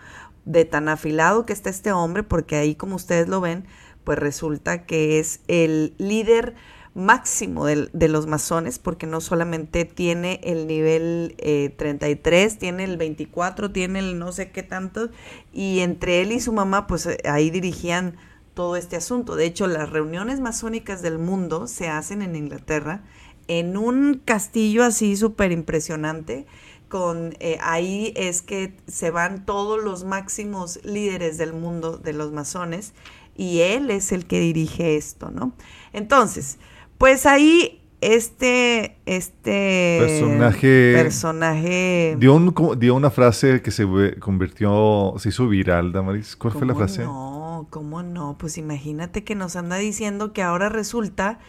[0.46, 3.66] De tan afilado que está este hombre, porque ahí como ustedes lo ven,
[4.04, 6.56] pues resulta que es el líder
[6.96, 11.36] máximo de, de, los masones, porque no solamente tiene el nivel
[11.78, 15.10] 33, eh, tiene el 24, tiene el no sé qué tanto,
[15.52, 18.16] y entre él y su mamá, pues eh, ahí dirigían
[18.54, 19.36] todo este asunto.
[19.36, 23.04] De hecho, las reuniones masónicas del mundo se hacen en Inglaterra,
[23.48, 26.46] en un castillo así súper impresionante,
[26.90, 32.32] con eh, ahí es que se van todos los máximos líderes del mundo de los
[32.32, 32.94] masones,
[33.36, 35.54] y él es el que dirige esto, ¿no?
[35.92, 36.60] Entonces,
[37.04, 42.40] pues ahí este, este personaje, personaje dio,
[42.78, 43.86] dio una frase que se
[44.22, 46.38] convirtió, se hizo viral, Damaris.
[46.38, 47.04] ¿Cuál fue la frase?
[47.04, 48.38] No, ¿cómo no?
[48.38, 51.40] Pues imagínate que nos anda diciendo que ahora resulta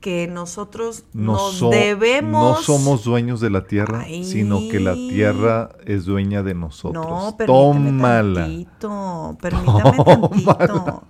[0.00, 2.58] que nosotros nos debemos...
[2.58, 7.06] No somos dueños de la tierra, sino que la tierra es dueña de nosotros.
[7.06, 8.40] No, permítame Tómala.
[8.40, 11.04] tantito, permítame tantito.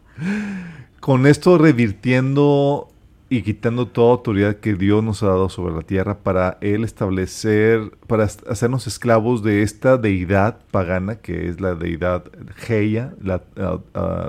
[1.01, 2.91] Con esto revirtiendo
[3.29, 7.91] y quitando toda autoridad que Dios nos ha dado sobre la tierra para Él establecer,
[8.07, 13.43] para hacernos esclavos de esta deidad pagana que es la deidad Geia, la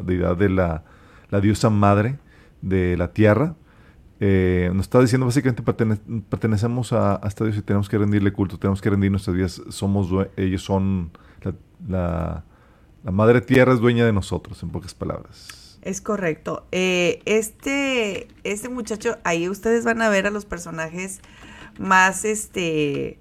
[0.04, 0.84] deidad de la,
[1.42, 2.18] diosa madre
[2.62, 3.56] de la tierra.
[4.20, 8.82] Eh, nos está diciendo básicamente pertenecemos a, esta Dios y tenemos que rendirle culto, tenemos
[8.82, 11.12] que rendir nuestras vidas, somos ellos son
[11.88, 12.44] la,
[13.04, 15.67] la madre tierra es dueña de nosotros, en pocas palabras.
[15.82, 16.66] Es correcto.
[16.72, 21.20] Eh, este, este muchacho, ahí ustedes van a ver a los personajes
[21.80, 23.20] más, este,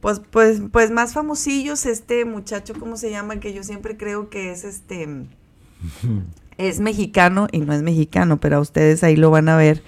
[0.00, 1.86] pues, pues, pues más famosillos.
[1.86, 3.40] Este muchacho, ¿cómo se llama?
[3.40, 5.08] Que yo siempre creo que es este,
[6.58, 9.82] es mexicano y no es mexicano, pero a ustedes ahí lo van a ver.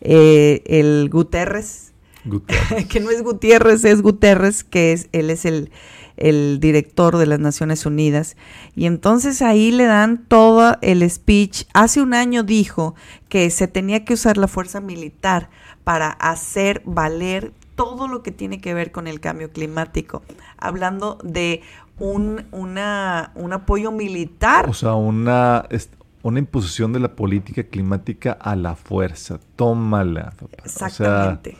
[0.00, 1.92] Eh, el Guterres,
[2.24, 2.86] Guterres.
[2.88, 5.70] que no es Gutiérrez, es Guterres, que es, él es el,
[6.16, 8.36] el director de las Naciones Unidas.
[8.74, 11.64] Y entonces ahí le dan todo el speech.
[11.74, 12.94] Hace un año dijo
[13.28, 15.50] que se tenía que usar la fuerza militar
[15.84, 20.22] para hacer valer todo lo que tiene que ver con el cambio climático,
[20.56, 21.62] hablando de
[21.98, 24.68] un, una, un apoyo militar.
[24.68, 25.66] O sea, una,
[26.22, 29.38] una imposición de la política climática a la fuerza.
[29.56, 30.34] Tómala.
[30.64, 31.56] Exactamente.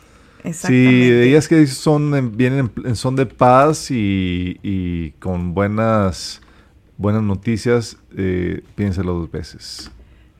[0.53, 6.41] Sí, ellas que son, vienen en, son de paz y, con buenas,
[6.97, 9.91] buenas noticias, eh, piénselo dos veces.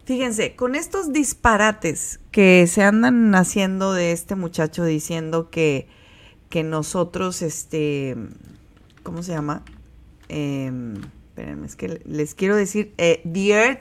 [0.06, 5.88] Fíjense, con estos disparates que se andan haciendo de este muchacho diciendo que,
[6.50, 8.16] que nosotros, este,
[9.04, 9.64] ¿cómo se llama?
[10.30, 10.96] em,
[11.30, 13.80] espérenme, es que les quiero decir, eh, the earth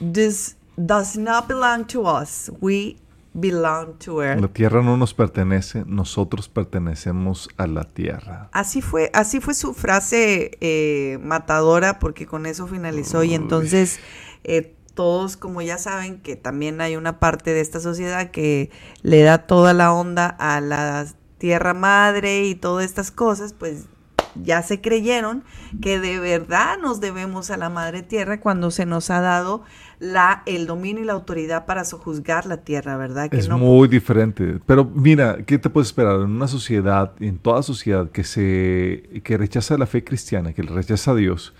[0.00, 2.96] does, does not belong to us, we
[3.34, 4.40] belong to earth.
[4.40, 8.48] La tierra no nos pertenece, nosotros pertenecemos a la tierra.
[8.52, 14.00] Así fue, así fue su frase eh, matadora, porque con eso finalizó y entonces
[14.44, 18.70] eh, todos, como ya saben, que también hay una parte de esta sociedad que
[19.02, 21.06] le da toda la onda a la
[21.38, 23.86] tierra madre y todas estas cosas, pues
[24.34, 25.44] ya se creyeron
[25.80, 29.62] que de verdad nos debemos a la madre tierra cuando se nos ha dado
[30.02, 33.32] la, el dominio y la autoridad para sojuzgar la tierra, ¿verdad?
[33.32, 34.58] es muy diferente.
[34.66, 36.16] Pero mira, ¿qué te puedes esperar?
[36.16, 41.12] En una sociedad, en toda sociedad que, se, que rechaza la fe cristiana, que rechaza
[41.12, 41.54] a Dios,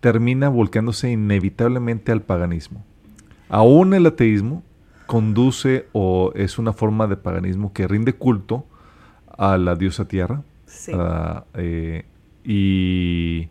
[0.00, 2.84] termina volcándose inevitablemente al paganismo.
[3.48, 4.62] Aún el ateísmo
[5.06, 8.66] conduce o es una forma de paganismo que rinde culto
[9.34, 10.42] a la diosa tierra
[11.54, 12.04] eh,
[12.44, 13.48] y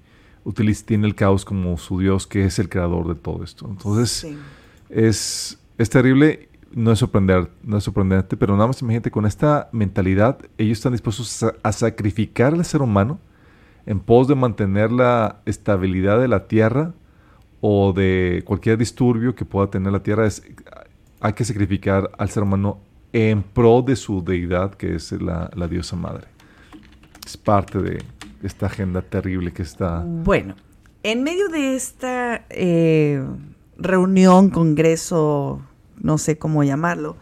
[0.47, 3.67] utiliza, tiene el caos como su dios que es el creador de todo esto.
[3.69, 4.27] Entonces
[4.89, 9.69] es, es terrible, no es, sorprender, no es sorprendente, pero nada más imagínate, con esta
[9.71, 13.19] mentalidad ellos están dispuestos a sacrificar al ser humano
[13.85, 16.93] en pos de mantener la estabilidad de la Tierra
[17.61, 20.43] o de cualquier disturbio que pueda tener la Tierra, es,
[21.19, 22.79] hay que sacrificar al ser humano
[23.13, 26.27] en pro de su deidad, que es la, diosa madre.
[27.25, 28.03] Es parte de
[28.43, 30.03] esta agenda terrible que está...
[30.05, 30.55] Bueno,
[31.03, 33.23] en medio de esta eh,
[33.77, 35.61] reunión, congreso,
[35.97, 37.17] no sé cómo llamarlo,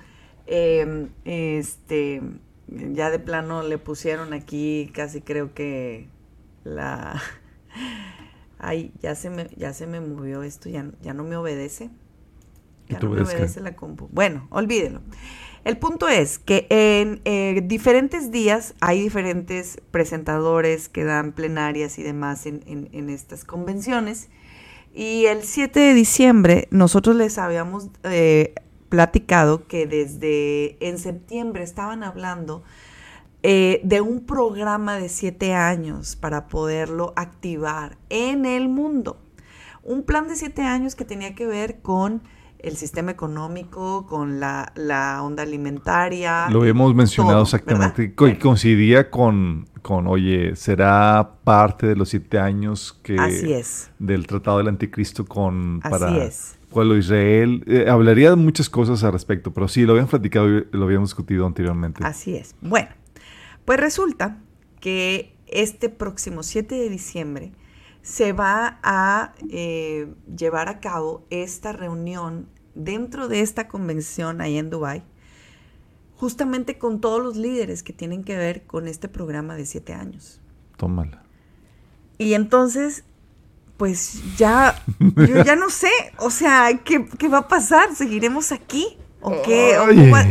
[0.47, 2.21] em, este,
[2.67, 6.07] ya de plano le pusieron aquí casi creo que
[6.63, 7.21] la...
[8.57, 11.89] Ay, ya se me, ya se me movió esto, ya, ya no me obedece.
[12.89, 14.09] Ya no me obedece la compu.
[14.11, 15.01] Bueno, olvídelo.
[15.63, 22.03] El punto es que en eh, diferentes días hay diferentes presentadores que dan plenarias y
[22.03, 24.29] demás en, en, estas convenciones.
[24.93, 28.53] Y el 7 de diciembre nosotros les habíamos eh,
[28.89, 32.63] platicado que desde en septiembre estaban hablando
[33.41, 39.19] eh, de un programa de siete años para poderlo activar en el mundo.
[39.83, 42.23] Un plan de siete años que tenía que ver con
[42.65, 46.49] el sistema económico, con la, onda alimentaria.
[46.49, 48.03] Lo hemos mencionado exactamente.
[48.17, 53.91] Y coincidía con, con, oye, será parte de los siete años que Así es.
[53.99, 56.57] del Tratado del Anticristo con Así para es.
[56.71, 57.63] pueblo Israel.
[57.67, 61.09] Eh, hablaría de muchas cosas al respecto, pero sí, lo habíamos platicado y lo habíamos
[61.09, 62.03] discutido anteriormente.
[62.03, 62.55] Así es.
[62.61, 62.89] Bueno,
[63.63, 64.39] pues resulta
[64.79, 67.51] que este próximo 7 de diciembre
[68.01, 74.69] se va a eh, llevar a cabo esta reunión dentro de esta convención ahí en
[74.69, 75.03] Dubái,
[76.15, 80.41] justamente con todos los líderes que tienen que ver con este programa de siete años.
[80.77, 81.23] Tómala.
[82.17, 83.03] Y entonces,
[83.77, 87.93] pues ya, yo ya no sé, o sea, ¿qué, ¿qué, va a pasar?
[87.95, 88.97] ¿Seguiremos aquí?
[89.21, 89.75] ¿O qué?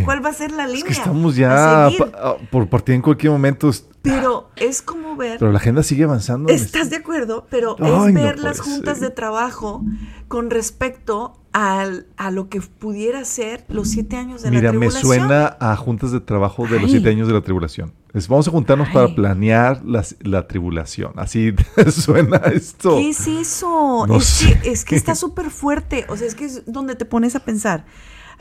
[0.05, 0.82] cuál, va a ser la línea?
[0.82, 3.70] Es que estamos ya ah, por partir en cualquier momento.
[4.03, 5.38] Pero es como ver.
[5.40, 6.53] Pero la agenda sigue avanzando.
[6.53, 7.47] ¿Estás de acuerdo?
[7.51, 9.82] Pero es ver las juntas de trabajo
[10.28, 14.80] con respecto al, a lo que pudiera ser los siete años de la tribulación.
[14.80, 17.94] Mira, me suena a juntas de trabajo de los siete años de la tribulación.
[18.28, 21.12] vamos a juntarnos para planear la tribulación.
[21.16, 21.55] Así
[21.90, 22.96] suena esto.
[22.96, 24.07] ¿Qué es eso?
[24.14, 26.05] es, que, es que está súper fuerte.
[26.11, 27.86] O sea, es que es donde te pones a pensar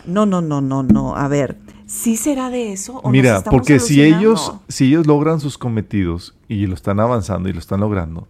[0.05, 1.15] no, no, no, no, no.
[1.15, 2.99] A ver, ¿sí será de eso?
[3.03, 7.53] ¿o Mira, porque si ellos, si ellos logran sus cometidos y lo están avanzando y
[7.53, 8.27] lo están logrando,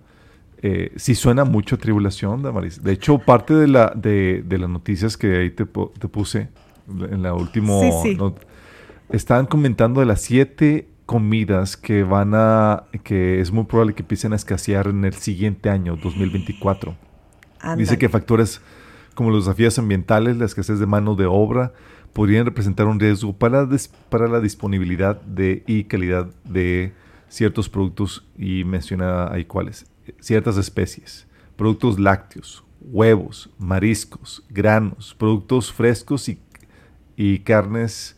[0.66, 2.82] eh, sí suena mucho tribulación, Damaris.
[2.82, 6.48] De hecho, parte de, la, de, las noticias que ahí te, puse
[6.88, 7.74] en la última...
[8.02, 8.18] Sí,
[9.10, 12.86] estaban comentando de las siete comidas que van a...
[13.04, 16.96] que es muy probable que empiecen a escasear en el siguiente año, 2024.
[17.76, 18.62] Dice que factores
[19.16, 21.74] como los desafíos ambientales, la escasez de mano de obra,
[22.14, 23.68] podrían representar un riesgo para,
[24.10, 26.94] para la disponibilidad de, y calidad de
[27.28, 29.88] ciertos productos y menciona ahí cuáles,
[30.20, 36.40] ciertas especies, productos lácteos, huevos, mariscos, granos, productos frescos y,
[37.16, 38.18] y carnes,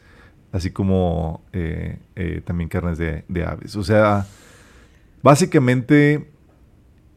[0.51, 3.75] así como eh, eh, también carnes de, de aves.
[3.75, 4.25] O sea,
[5.21, 6.29] básicamente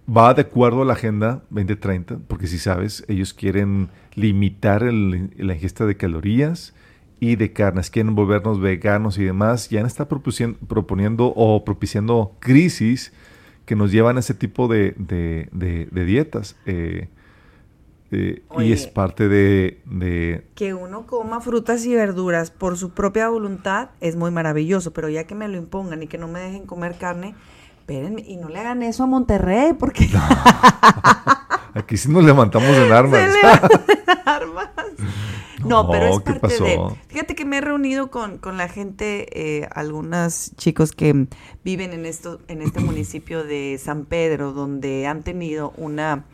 [0.08, 5.86] va de acuerdo a la Agenda 2030, porque si sabes, ellos quieren limitar la ingesta
[5.86, 6.74] de calorías
[7.20, 13.12] y de carnes, quieren volvernos veganos y demás, ya están proponiendo o propiciando crisis
[13.68, 14.94] que nos llevan a ese tipo de,
[15.92, 16.56] dietas.
[16.64, 17.08] Eh,
[18.10, 23.90] eh, y es parte de, Que uno coma frutas y verduras por su propia voluntad
[24.00, 26.96] es muy maravilloso, pero ya que me lo impongan y que no me dejen comer
[26.96, 27.34] carne,
[27.80, 30.08] espérenme, y no le hagan eso a Monterrey, porque...
[31.74, 33.30] Aquí sí nos levantamos en armas.
[34.24, 34.70] armas.
[35.64, 36.78] No, pero es parte de.
[37.08, 41.26] Fíjate que me he reunido con, la gente, eh, algunos chicos que
[41.64, 46.24] viven en esto, en este municipio de San Pedro, donde han tenido una,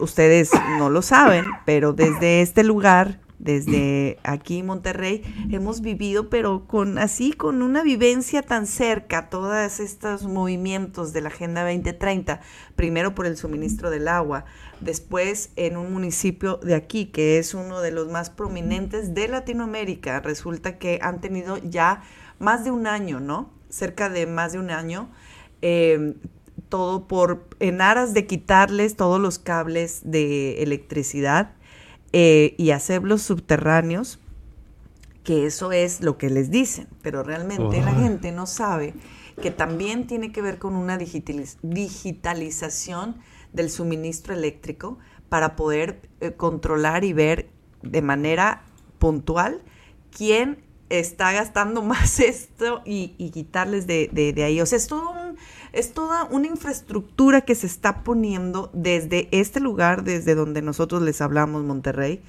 [0.00, 6.98] ustedes no lo saben, pero desde este lugar desde aquí Monterrey hemos vivido, pero con
[6.98, 12.40] así, con una vivencia tan cerca, todos estos movimientos de la Agenda 2030,
[12.76, 14.44] primero por el suministro del agua,
[14.80, 20.20] después en un municipio de aquí, que es uno de los más prominentes de Latinoamérica,
[20.20, 22.02] resulta que han tenido ya
[22.38, 23.50] más de un año, ¿no?
[23.68, 25.10] Cerca de más de un año.
[25.62, 26.14] Eh,
[26.68, 31.55] todo por en aras de quitarles todos los cables de electricidad
[32.18, 34.18] eh, y hacerlos subterráneos,
[35.22, 38.94] que eso es lo que les dicen, pero realmente la gente no sabe
[39.42, 43.16] que también tiene que ver con una digitalización
[43.52, 44.98] del suministro eléctrico
[45.28, 47.50] para poder eh, controlar y ver
[47.82, 48.62] de manera
[48.98, 49.60] puntual
[50.10, 54.58] quién está gastando más esto y, quitarles de, de, ahí.
[54.62, 55.36] O sea, es todo un
[55.76, 61.20] es toda una infraestructura que se está poniendo desde este lugar, desde donde nosotros les
[61.20, 62.22] hablamos, Monterrey.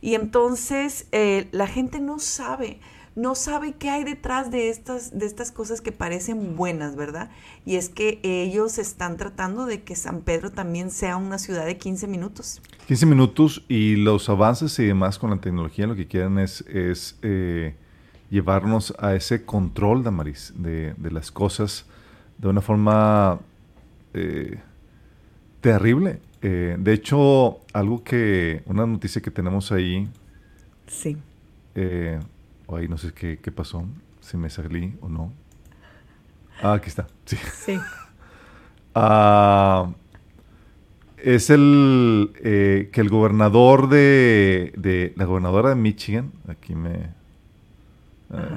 [0.00, 2.80] Y entonces eh, la gente no sabe,
[3.14, 7.30] no sabe qué hay detrás de estas, de estas cosas que parecen buenas, ¿verdad?
[7.64, 11.78] Y es que ellos están tratando de que San Pedro también sea una ciudad de
[11.78, 12.60] 15 minutos.
[12.88, 16.64] 15 minutos y los avances y demás con la tecnología lo que quieren es,
[17.22, 17.76] eh,
[18.28, 21.86] llevarnos a ese control, Damaris, de, de las cosas
[22.38, 23.38] de una forma
[24.14, 24.58] eh,
[25.60, 26.20] terrible.
[26.40, 30.08] Eh, de hecho, algo que, una noticia que tenemos ahí.
[30.86, 31.16] Sí.
[31.74, 32.18] Eh,
[32.68, 33.84] ahí no sé qué, pasó,
[34.20, 35.32] si me salí o no.
[36.62, 37.06] Ah, aquí está.
[37.26, 37.36] Sí.
[37.36, 37.78] sí.
[39.00, 39.92] Ah,
[41.18, 47.10] es el que el gobernador de, de, la gobernadora de Michigan, aquí me...
[48.28, 48.56] Ah,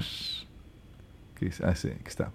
[1.35, 2.31] aquí, ah, sí, aquí está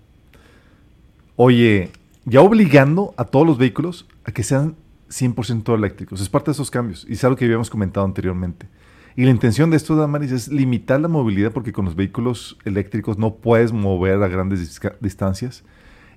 [1.36, 1.90] oye,
[2.24, 4.74] ya obligando a todos los vehículos a que sean
[5.10, 6.20] 100% eléctricos.
[6.20, 8.66] Es parte de esos cambios y es algo que habíamos comentado anteriormente.
[9.14, 13.16] Y la intención de esto, Damaris, es limitar la movilidad porque con los vehículos eléctricos
[13.16, 15.64] no puedes mover a grandes distancias.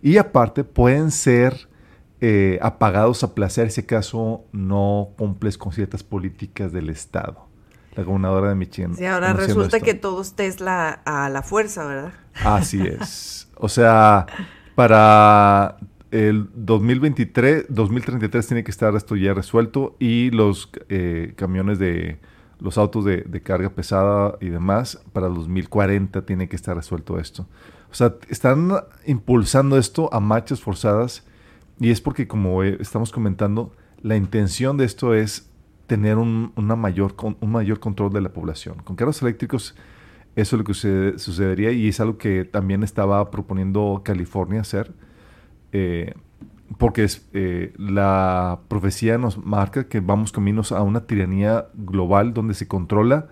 [0.01, 1.69] Y aparte pueden ser
[2.19, 7.47] eh, apagados a placer si acaso no cumples con ciertas políticas del Estado.
[7.95, 8.95] La gobernadora de Michigan.
[8.95, 12.13] Sí, ahora resulta que todo Tesla a la fuerza, ¿verdad?
[12.43, 13.49] Así es.
[13.55, 14.25] O sea,
[14.79, 15.75] para
[16.09, 22.17] el 2023, 2033 tiene que estar esto ya resuelto y los eh, camiones de
[22.61, 27.45] los autos de, carga pesada y demás, para el 2040 tiene que estar resuelto esto.
[27.91, 28.71] O sea, están
[29.05, 31.25] impulsando esto a marchas forzadas
[31.77, 35.49] y es porque, como eh, estamos comentando, la intención de esto es
[35.87, 38.77] tener un, una mayor, un mayor control de la población.
[38.85, 39.75] Con carros eléctricos
[40.35, 40.73] eso es lo que
[41.17, 44.93] sucedería y es algo que también estaba proponiendo California hacer,
[45.71, 46.13] eh,
[46.77, 52.53] porque es, eh, la profecía nos marca que vamos caminos a una tiranía global donde
[52.53, 53.27] se controla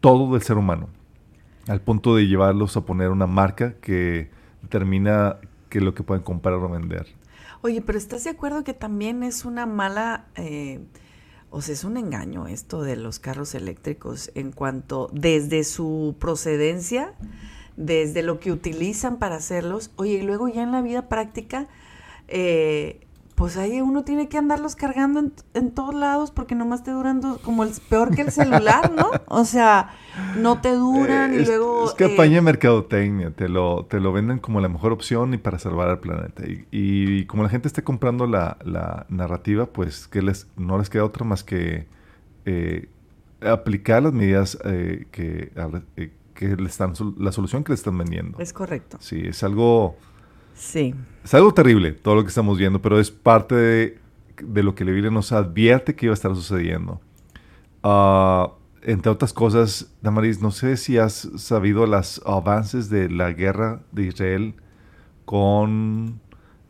[0.00, 0.88] todo del ser humano,
[1.66, 4.30] al punto de llevarlos a poner una marca que
[4.62, 5.36] determina
[5.68, 7.06] qué es lo que pueden comprar o vender.
[7.60, 10.26] Oye, pero ¿estás de acuerdo que también es una mala...
[10.36, 10.80] Eh,
[11.50, 17.14] o sea, es un engaño esto de los carros eléctricos en cuanto desde su procedencia,
[17.76, 21.68] desde lo que utilizan para hacerlos, oye, y luego ya en la vida práctica,
[22.28, 23.07] eh,
[23.38, 25.22] pues ahí uno tiene que andarlos cargando
[25.54, 29.12] en, todos lados porque nomás te duran como el peor que el celular, ¿no?
[29.28, 29.90] O sea,
[30.36, 31.84] no te duran y eh, luego...
[31.84, 35.60] Es campaña de mercadotecnia, te lo, te lo venden como la mejor opción y para
[35.60, 36.42] salvar al planeta.
[36.72, 41.24] Y, como la gente está comprando la, narrativa, pues que les, no les queda otra
[41.24, 41.86] más que
[42.44, 42.88] eh,
[43.40, 45.52] aplicar las medidas eh, que,
[46.34, 48.40] que le están, la solución que le están vendiendo.
[48.40, 48.96] Es correcto.
[49.00, 49.96] Sí, es algo
[50.58, 50.94] Sí.
[51.24, 54.90] Es algo terrible todo lo que estamos viendo, pero es parte de, lo que la
[54.90, 57.00] Biblia nos advierte que iba a estar sucediendo.
[57.82, 58.52] Ah,
[58.82, 64.06] entre otras cosas, Damaris, no sé si has sabido los avances de la guerra de
[64.06, 64.54] Israel
[65.24, 66.20] con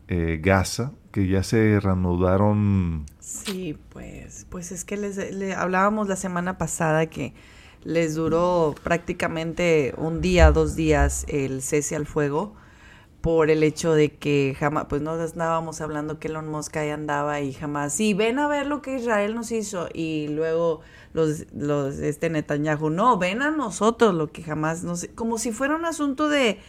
[0.07, 3.05] eh, Gaza, que ya se reanudaron.
[3.19, 5.17] Sí, pues, pues es que les,
[5.55, 7.33] hablábamos la semana pasada que
[7.83, 12.55] les duró prácticamente un día, dos días el cese al fuego
[13.21, 17.41] por el hecho de que jamás, pues no estábamos hablando que Elon Musk ahí andaba
[17.41, 20.81] y jamás, sí, ven a ver lo que Israel nos hizo y luego
[21.13, 25.75] los, los, este Netanyahu, no, ven a nosotros lo que jamás nos, como si fuera
[25.75, 26.59] un asunto de,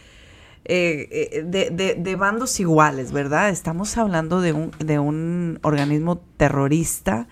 [0.65, 3.49] eh, de, de, bandos iguales, ¿verdad?
[3.49, 7.27] Estamos hablando de un, de un organismo terrorista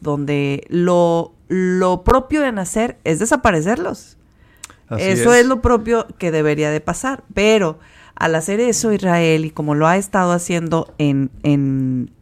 [0.00, 4.16] donde lo, lo propio de nacer es desaparecerlos.
[4.98, 5.46] eso es.
[5.46, 7.22] lo propio que debería de pasar.
[7.34, 7.78] Pero
[8.22, 12.12] al hacer eso Israel, y como lo ha estado haciendo en, en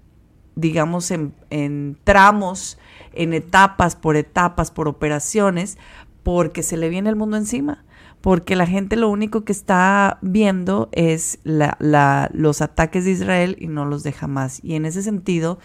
[0.54, 2.78] digamos, en, en tramos,
[3.12, 5.76] en etapas, por etapas, por operaciones,
[6.22, 7.84] porque se le viene el mundo encima
[8.20, 13.68] porque la gente lo único que está viendo es la, los ataques de Israel y
[13.68, 14.60] no los de Hamas.
[14.62, 15.58] Y en ese sentido,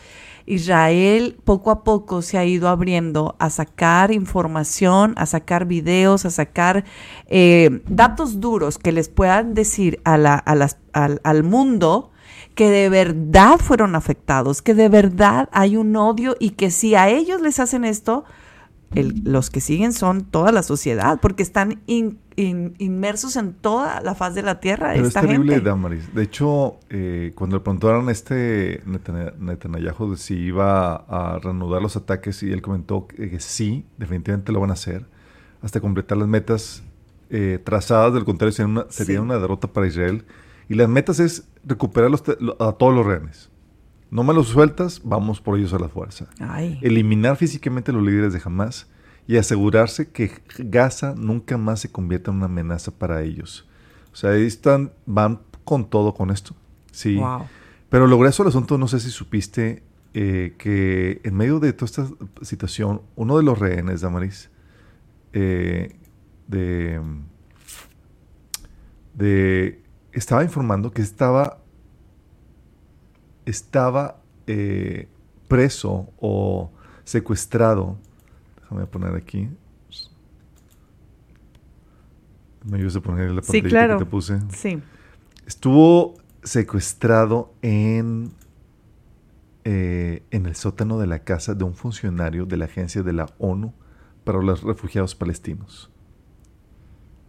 [0.46, 6.30] Israel poco a poco se ha ido abriendo a sacar información, a sacar videos, a
[6.30, 6.86] sacar
[7.28, 12.12] eh, datos duros que les puedan decir a la, a las, al, al mundo
[12.54, 17.10] que de verdad fueron afectados, que de verdad hay un odio y que si a
[17.10, 18.24] ellos les hacen esto,
[18.94, 21.82] los que siguen son toda la sociedad, porque están
[22.38, 24.92] inmersos en toda la faz de la tierra.
[24.94, 26.14] Pero es terrible, Damaris.
[26.14, 32.42] De hecho, eh, cuando le preguntaron a este Netanyahu si iba a reanudar los ataques,
[32.44, 35.06] y él comentó que, sí, definitivamente lo van a hacer,
[35.62, 36.84] hasta completar las metas
[37.30, 40.26] eh, trazadas, del contrario sería, una, sería una derrota para Israel.
[40.70, 43.50] Y las metas es recuperar a todos los rehenes.
[44.16, 46.28] No me los sueltas, vamos por ellos a la fuerza.
[46.80, 48.88] Eliminar físicamente a los líderes de Hamas
[49.28, 53.68] y asegurarse que Gaza nunca más se convierta en una amenaza para ellos.
[54.14, 56.56] O sea, ahí están, van con todo con esto.
[56.94, 57.20] Sí.
[57.90, 61.88] Pero lo grueso del asunto, no sé si supiste eh, que en medio de toda
[61.88, 62.08] esta
[62.42, 64.50] situación, uno de los rehenes, Damaris,
[65.34, 65.94] eh,
[66.48, 67.02] de,
[69.14, 71.65] de, estaba informando que estaba
[73.46, 75.08] estaba eh,
[75.48, 76.72] preso o
[77.04, 77.98] secuestrado.
[78.62, 79.50] Déjame poner aquí.
[82.64, 84.40] Me ayudas a poner la pantalla que te puse.
[84.50, 84.82] Sí.
[85.46, 88.32] Estuvo secuestrado en,
[89.64, 93.28] eh, en el sótano de la casa de un funcionario de la agencia de la
[93.38, 93.74] ONU
[94.24, 95.92] para los refugiados palestinos.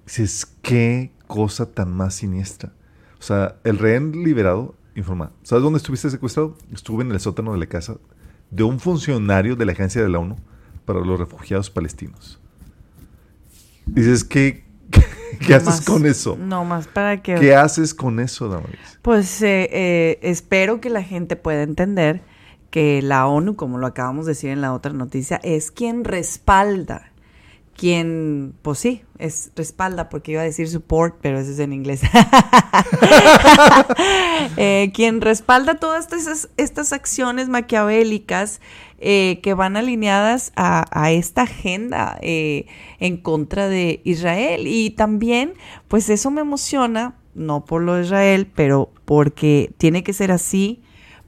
[0.06, 2.72] Dices, qué cosa tan más siniestra.
[3.18, 5.32] O sea, el rehén liberado informa.
[5.42, 6.56] ¿Sabes dónde estuviste secuestrado?
[6.72, 7.96] Estuve en el sótano de la casa
[8.50, 10.36] de un funcionario de la agencia de la ONU
[10.84, 12.40] para los refugiados palestinos.
[13.86, 14.64] Dices, ¿qué,
[15.46, 16.36] qué, haces con eso?
[16.36, 17.34] No más para que...
[17.34, 18.98] ¿Qué haces con eso, Damaris?
[19.02, 22.22] Pues eh, eh, espero que la gente pueda entender
[22.70, 27.12] que la ONU, como lo acabamos de decir en la otra noticia, es quien respalda
[27.76, 32.00] quien, pues sí, es respalda, porque iba a decir support, pero eso es en inglés.
[34.56, 38.60] eh, quien respalda todas estas, estas acciones maquiavélicas
[38.98, 42.66] eh, que van alineadas a, esta agenda eh,
[42.98, 44.66] en contra de Israel.
[44.66, 45.52] Y también,
[45.88, 50.80] pues eso me emociona, no por lo de Israel, pero porque tiene que ser así,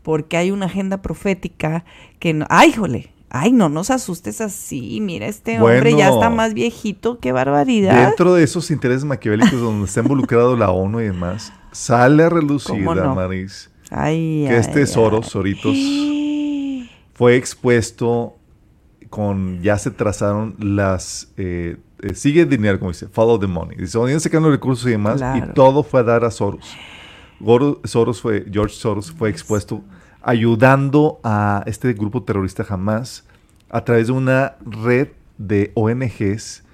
[0.03, 1.85] porque hay una agenda profética
[2.19, 3.18] que no, ¡ay, jole!
[3.31, 5.01] Ay, no nos asustes así.
[5.01, 7.19] Mira, este hombre ya está más viejito.
[7.19, 8.07] Qué barbaridad.
[8.07, 12.83] Dentro de esos intereses maquiavélicos donde está involucrado la ONU y demás, sale a relucir,
[12.83, 15.77] Maris, que este Soros, Soritos,
[17.15, 18.37] fue expuesto
[19.11, 19.63] con.
[19.63, 21.33] Ya se trazaron las.
[21.37, 23.77] Eh, eh, sigue el dinero, como dice, follow the money.
[23.77, 26.77] Dice, se sacando los recursos y demás, y todo fue a dar a Soros.
[27.85, 29.83] Soros fue, George Soros fue expuesto
[30.23, 33.25] ayudando a este grupo terrorista Hamas
[33.71, 36.65] a través de una red de ONGs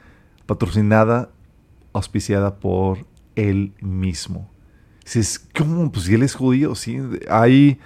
[0.47, 1.31] patrocinada,
[1.93, 2.99] auspiciada por
[3.35, 4.51] él mismo.
[5.05, 5.91] Dices, ¿cómo?
[5.93, 6.99] Pues si él es judío, sí.
[7.29, 7.79] Hay,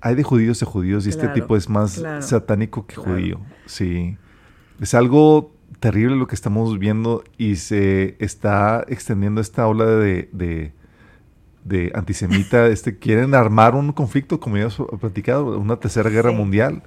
[0.00, 3.40] hay de judíos a judíos y este tipo es más satánico que judío.
[3.66, 4.16] Sí.
[4.80, 10.72] Es algo terrible lo que estamos viendo y se está extendiendo esta ola de de
[11.94, 16.82] antisemita, este, quieren armar un conflicto, como ya he platicado, una tercera guerra mundial.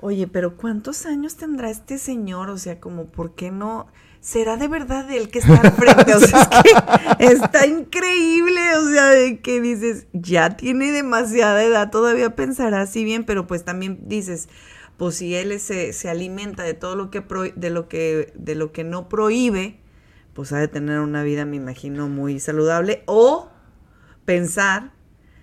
[0.00, 2.50] Oye, pero ¿cuántos años tendrá este señor?
[2.50, 3.86] O sea, como, ¿por qué no?
[4.20, 6.14] ¿Será de verdad el que está al frente?
[6.14, 11.90] O sea, es que está increíble, o sea, de que dices, ya tiene demasiada edad,
[11.90, 14.48] todavía pensará así bien, pero pues también dices,
[14.96, 17.22] pues si él se, se alimenta de todo lo que,
[17.56, 19.80] de lo que, de lo que no prohíbe,
[20.34, 23.48] pues ha de tener una vida, me imagino, muy saludable, o
[24.26, 24.92] pensar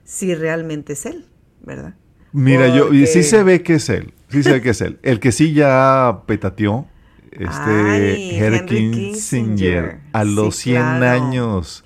[0.03, 1.25] si realmente es él,
[1.61, 1.95] ¿verdad?
[2.31, 4.99] Mira, yo sí se ve que es él, sí se ve que es él.
[5.01, 6.87] El que sí ya petateó,
[7.31, 11.83] este Henry Kissinger, a los 100 años.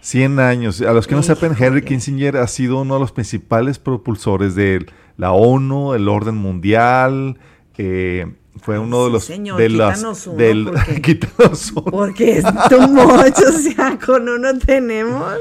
[0.00, 0.80] 100 años.
[0.82, 4.86] A los que no sepan, Henry Kissinger ha sido uno de los principales propulsores de
[5.16, 7.38] la ONU, el orden mundial,
[7.76, 8.26] eh,
[8.62, 11.20] fue uno de los señor, de las uno, del porque-
[11.74, 11.84] uno.
[11.90, 15.34] Porque es too much, o sea, con uno tenemos.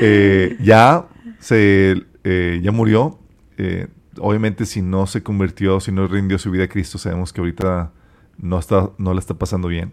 [0.00, 1.06] Eh, ya
[1.38, 3.18] se eh, ya murió.
[3.58, 3.86] Eh,
[4.18, 7.92] obviamente si no se convirtió, si no rindió su vida a Cristo, sabemos que ahorita
[8.38, 9.92] no está, no la está pasando bien.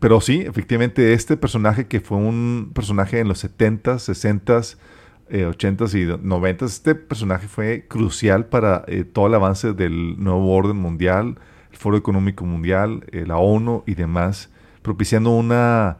[0.00, 4.76] Pero sí, efectivamente, este personaje que fue un personaje en los 70s, 60s,
[5.30, 8.84] eh, 80s y 90s, este personaje fue crucial para
[9.14, 11.38] todo el avance del nuevo orden mundial,
[11.70, 14.50] el Foro Económico Mundial, la ONU y demás,
[14.82, 15.96] propiciando una,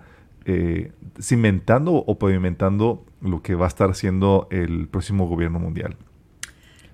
[0.47, 5.97] eh, cimentando o pavimentando lo que va a estar haciendo el próximo gobierno mundial.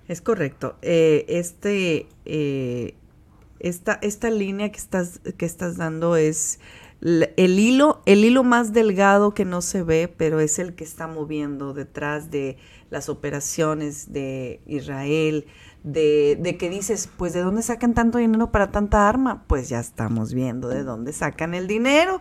[0.08, 0.76] Es correcto.
[0.82, 2.94] Eh, este, eh,
[3.58, 6.60] esta, esta línea que estás, que estás dando es
[7.00, 11.06] el hilo, el hilo más delgado que no se ve, pero es el que está
[11.06, 12.58] moviendo detrás de
[12.90, 15.46] las operaciones de Israel,
[15.82, 19.44] de, de que dices, pues ¿de dónde sacan tanto dinero para tanta arma?
[19.46, 22.20] Pues ya estamos viendo de dónde sacan el dinero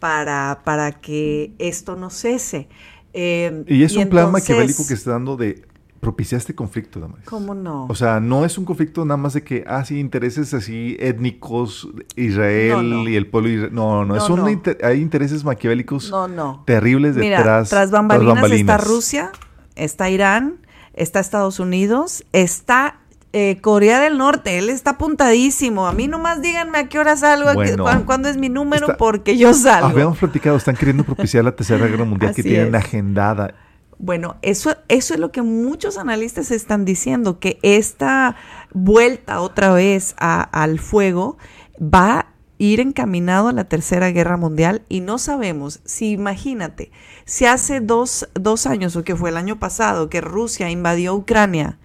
[0.00, 2.68] para, para que esto no cese.
[3.12, 5.64] Eh, Y es un plan maquiavélico que está dando de
[6.00, 7.26] propiciar este conflicto, Damaris.
[7.26, 7.84] ¿Cómo no?
[7.90, 11.88] O sea, no es un conflicto nada más de que, ah, sí, intereses así étnicos,
[12.16, 13.08] Israel No, no.
[13.08, 13.74] y el pueblo israelí.
[13.74, 16.62] No, no, No, es un inter- hay intereses maquiavélicos No, no.
[16.66, 17.68] terribles Mira, detrás.
[17.68, 18.84] tras bambalinas, está bambalinas.
[18.86, 19.32] Rusia,
[19.76, 20.60] está Irán,
[20.94, 23.00] está Estados Unidos, está
[23.32, 24.58] eh, Corea del Norte.
[24.58, 25.86] Él está apuntadísimo.
[25.86, 28.48] A mí nomás díganme a qué hora salgo, a qué- Bueno, cuán- cuándo es mi
[28.48, 29.88] número, está- porque yo salgo.
[29.88, 32.84] Habíamos platicado, están queriendo propiciar la Tercera Guerra Mundial que tienen es.
[32.84, 33.54] agendada.
[33.98, 38.34] Bueno, eso, eso es lo que muchos analistas están diciendo, que esta
[38.72, 41.36] vuelta otra vez a- al fuego
[41.82, 42.26] va a
[42.58, 46.90] ir encaminado a la Tercera Guerra Mundial y no sabemos si, imagínate,
[47.24, 51.78] si hace dos, dos años o que fue el año pasado que Rusia invadió Ucrania,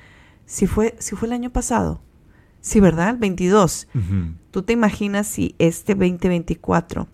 [0.45, 2.01] si fue, si fue el año pasado,
[2.61, 3.09] sí, ¿verdad?
[3.09, 3.87] El 22.
[3.93, 4.33] Ujú.
[4.51, 7.07] ¿Tú te imaginas si este 2024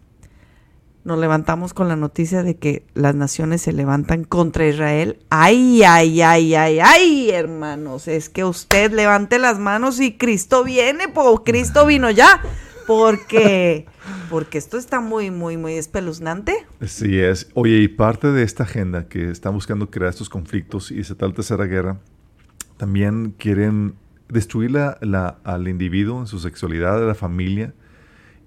[1.04, 5.20] nos levantamos con la noticia de que las naciones se levantan contra Israel?
[5.30, 11.08] Ay, ay, ay, ay, ay, hermanos, es que usted levante las manos y Cristo viene,
[11.08, 12.42] po, Cristo vino ya,
[12.86, 13.88] porque
[14.30, 16.66] porque esto está muy, muy, muy espeluznante.
[16.86, 17.50] Sí es.
[17.54, 21.34] Oye, y parte de esta agenda que están buscando crear estos conflictos y esa tal
[21.34, 22.00] tercera guerra,
[22.82, 23.94] también quieren
[24.28, 27.76] destruir la- la- al individuo en su sexualidad, a la familia.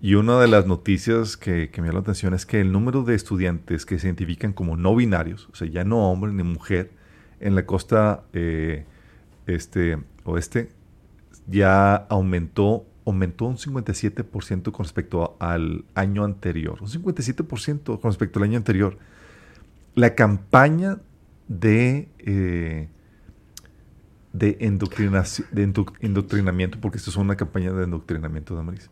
[0.03, 3.05] Y una de las noticias que, que me llama la atención es que el número
[3.05, 6.91] de estudiantes que se identifican como no binarios, o sea, ya no hombre ni mujer,
[7.39, 8.87] en la costa eh,
[9.47, 10.71] este, oeste,
[11.47, 16.79] ya aumentó, aumentó un 57% con respecto al año anterior.
[16.83, 18.99] Un 57% con respecto al año anterior.
[19.95, 20.99] La campaña
[21.47, 22.89] de, eh,
[24.35, 28.91] de, de endo- indoctrinamiento, porque esto es una campaña de endoctrinamiento, Damaris,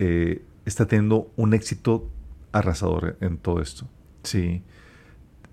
[0.00, 2.10] eh, está teniendo un éxito
[2.50, 3.86] arrasador en todo esto.
[4.24, 4.62] Sí.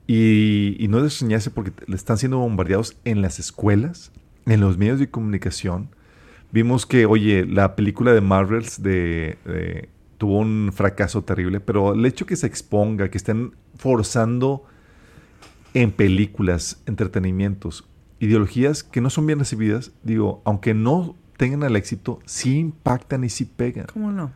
[0.07, 4.11] Y, y no es de extrañarse porque le están siendo bombardeados en las escuelas,
[4.45, 5.89] en los medios de comunicación.
[6.51, 12.05] Vimos que, oye, la película de Marvels de, de- tuvo un fracaso terrible, pero el
[12.05, 14.63] hecho que se exponga, que estén forzando
[15.73, 17.88] en películas, entretenimientos,
[18.20, 23.30] ideologías que no son bien recibidas, digo, aunque no tengan el éxito, sí impactan y
[23.30, 23.86] sí pegan.
[23.93, 24.32] ¿Cómo no?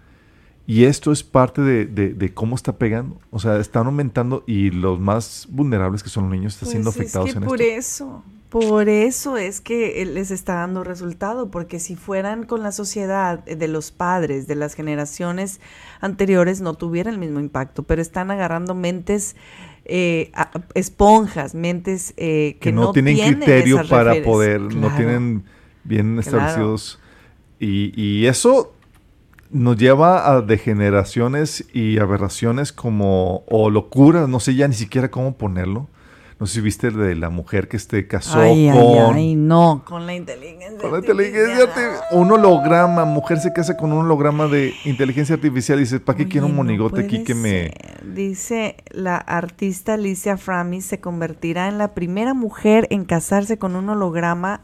[0.68, 3.20] Y esto es parte de, de- de cómo está pegando.
[3.32, 6.98] O sea, están aumentando y los más vulnerables, que son los niños, están siendo Pues
[7.00, 7.78] afectados es que en por esto.
[7.80, 13.44] eso, por eso es que les está dando resultado, porque si fueran con la sociedad
[13.44, 15.60] de los padres, de las generaciones
[16.00, 19.36] anteriores, no tuviera el mismo impacto, pero están agarrando mentes
[19.86, 20.32] eh,
[20.74, 25.44] esponjas, mentes eh, que, que no, tienen, criterio para referes- poder, no tienen
[25.84, 26.20] bien Claro.
[26.22, 27.00] establecidos.
[27.60, 28.74] Y, y eso
[29.52, 35.38] nos lleva a degeneraciones y aberraciones como, o locuras, no sé ya ni siquiera cómo
[35.38, 35.88] ponerlo.
[36.42, 39.16] No sé si viste el de la mujer que se casó Ay, ay, con...
[39.16, 40.80] ay, no, con la inteligencia.
[40.80, 42.02] Con la inteligencia artificial.
[42.14, 46.24] Un holograma, mujer se casa con un holograma de inteligencia artificial y dice, ¿para qué
[46.24, 47.76] Oye, quiero un no monigote aquí que me...
[48.04, 53.90] Dice la artista Alicia Framis se convertirá en la primera mujer en casarse con un
[53.90, 54.62] holograma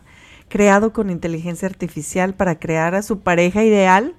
[0.50, 4.16] creado con inteligencia artificial para crear a su pareja ideal.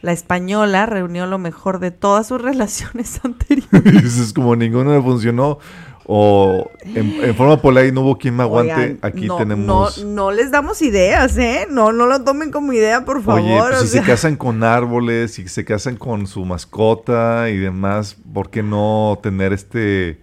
[0.00, 3.84] La española reunió lo mejor de todas sus relaciones anteriores.
[4.02, 5.58] Dices, como ninguno le funcionó.
[6.06, 8.74] O en, en forma polite no hubo quien me aguante.
[8.74, 10.04] Oigan, aquí no, tenemos...
[10.04, 11.66] No, no les damos ideas, ¿eh?
[11.70, 13.40] No, no lo tomen como idea, por favor.
[13.40, 18.16] Oye, pues si se casan con árboles, si se casan con su mascota y demás,
[18.34, 20.20] ¿por qué no tener este...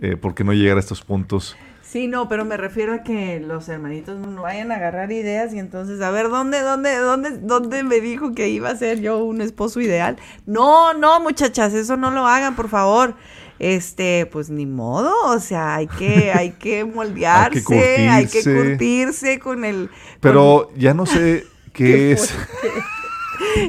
[0.00, 1.56] eh, ¿Por qué no llegar a estos puntos?
[1.80, 5.58] Sí, no, pero me refiero a que los hermanitos no vayan a agarrar ideas y
[5.58, 9.40] entonces, a ver, ¿dónde, dónde, dónde, dónde me dijo que iba a ser yo un
[9.40, 10.18] esposo ideal?
[10.44, 13.14] No, no, muchachas, eso no lo hagan, por favor.
[13.58, 19.64] Este, pues ni modo, o sea, hay que, hay que moldearse, hay que curtirse, con
[19.64, 19.90] el.
[20.20, 22.34] Pero ya no sé qué es.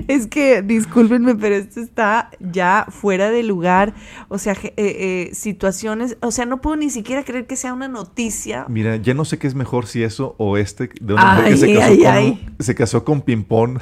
[0.07, 3.93] es que, discúlpenme, pero esto está ya fuera de lugar.
[4.27, 7.87] O sea, eh, eh, situaciones, o sea, no puedo ni siquiera creer que sea una
[7.87, 8.65] noticia.
[8.69, 11.57] Mira, ya no sé qué es mejor si eso o este de una mujer que
[11.57, 13.73] se casó, con, se casó con Pimpón.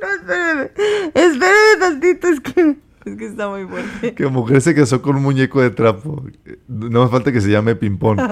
[0.00, 0.70] no, espérame,
[1.14, 4.14] espérame tantito, es que es que está muy fuerte.
[4.14, 6.24] Que mujer se casó con un muñeco de trapo.
[6.66, 8.18] No me falta que se llame Pimpón.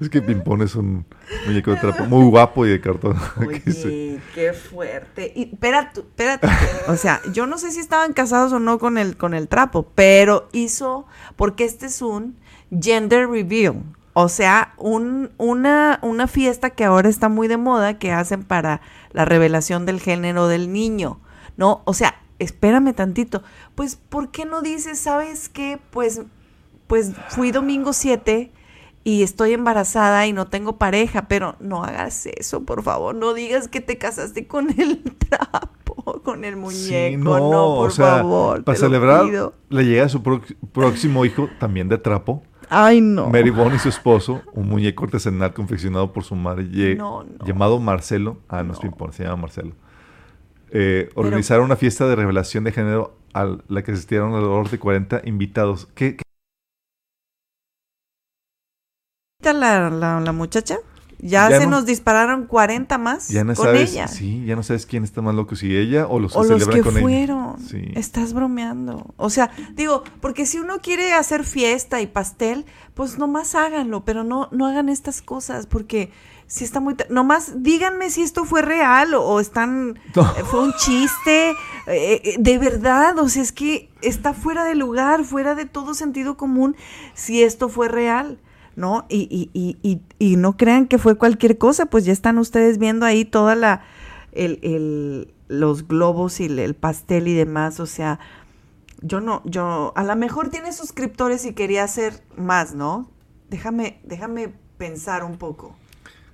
[0.00, 1.06] es que Pimpón es un
[1.46, 3.16] muñeco de trapo muy guapo y de cartón.
[3.36, 5.32] Oye, qué fuerte.
[5.36, 6.48] Y espérate, espérate.
[6.88, 9.92] o sea, yo no sé si estaban casados o no con el, con el trapo,
[9.94, 12.36] pero hizo, porque este es un
[12.72, 13.84] gender reveal.
[14.14, 18.80] O sea, un, una, una fiesta que ahora está muy de moda que hacen para
[19.12, 21.20] la revelación del género del niño.
[21.56, 21.82] ¿no?
[21.84, 23.42] O sea, espérame tantito.
[23.74, 25.78] Pues, ¿por qué no dices, sabes qué?
[25.90, 26.22] Pues,
[26.86, 28.52] pues fui domingo 7
[29.04, 33.14] y estoy embarazada y no tengo pareja, pero no hagas eso, por favor.
[33.14, 37.18] No digas que te casaste con el trapo, con el muñeco.
[37.18, 38.64] no, por favor.
[38.64, 39.24] Para celebrar,
[39.68, 42.42] le llega a su próximo hijo, también de trapo.
[42.68, 43.28] Ay, no.
[43.28, 46.96] Mary Bond y su esposo, un muñeco artesanal confeccionado por su madre
[47.44, 48.38] llamado Marcelo.
[48.48, 49.74] Ah, no, es ping se llama Marcelo
[50.72, 55.22] eh, organizaron una fiesta de revelación de género a la que asistieron alrededor de 40
[55.24, 55.86] invitados.
[55.94, 56.16] ¿Qué?
[56.16, 56.22] qué?
[59.52, 60.78] La, la, la muchacha?
[61.24, 64.08] Ya, se nos dispararon 40 más ya no con sabes, ella.
[64.08, 66.66] Sí, ya no sabes quién está más loco, si ella o los que o los
[66.66, 67.56] que con fueron.
[67.94, 69.14] Estás bromeando.
[69.16, 74.24] O sea, digo, porque si uno quiere hacer fiesta y pastel, pues nomás háganlo, pero
[74.24, 76.10] no, no hagan estas cosas, porque
[76.52, 76.94] si está muy...
[77.08, 79.98] Nomás díganme si esto fue real o, están...
[80.14, 81.52] Eh, fue un chiste.
[81.86, 85.94] Eh, eh, de verdad, o sea, es que está fuera de lugar, fuera de todo
[85.94, 86.76] sentido común
[87.14, 88.38] si esto fue real.
[88.76, 89.06] ¿no?
[89.08, 93.04] Y, y, y, y, no crean que fue cualquier cosa, pues ya están ustedes viendo
[93.06, 93.82] ahí toda la,
[94.32, 98.18] el, el, los globos y el pastel y demás, o sea,
[99.02, 103.10] yo no, yo, a lo mejor tiene suscriptores y quería hacer más, ¿no?
[103.50, 105.76] Déjame, déjame pensar un poco.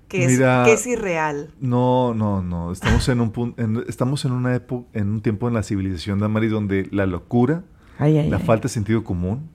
[0.09, 1.51] Que es, que es irreal.
[1.61, 2.73] No, no, no.
[2.73, 6.25] Estamos en un punto, estamos en una época, en un tiempo en la civilización de
[6.25, 7.63] Amari donde la locura,
[7.99, 9.51] la falta de sentido común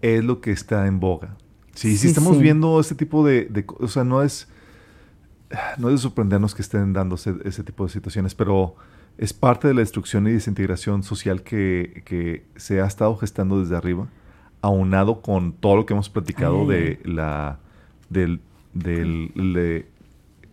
[0.00, 1.36] es lo que está en boga.
[1.74, 4.48] Sí, sí, estamos viendo este tipo de, de, O sea, no es.
[5.78, 8.76] No es de sorprendernos que estén dándose ese tipo de situaciones, pero
[9.18, 13.76] es parte de la destrucción y desintegración social que, que se ha estado gestando desde
[13.76, 14.06] arriba,
[14.62, 17.58] aunado con todo lo que hemos platicado de la.
[18.08, 18.40] del.
[18.72, 19.32] Del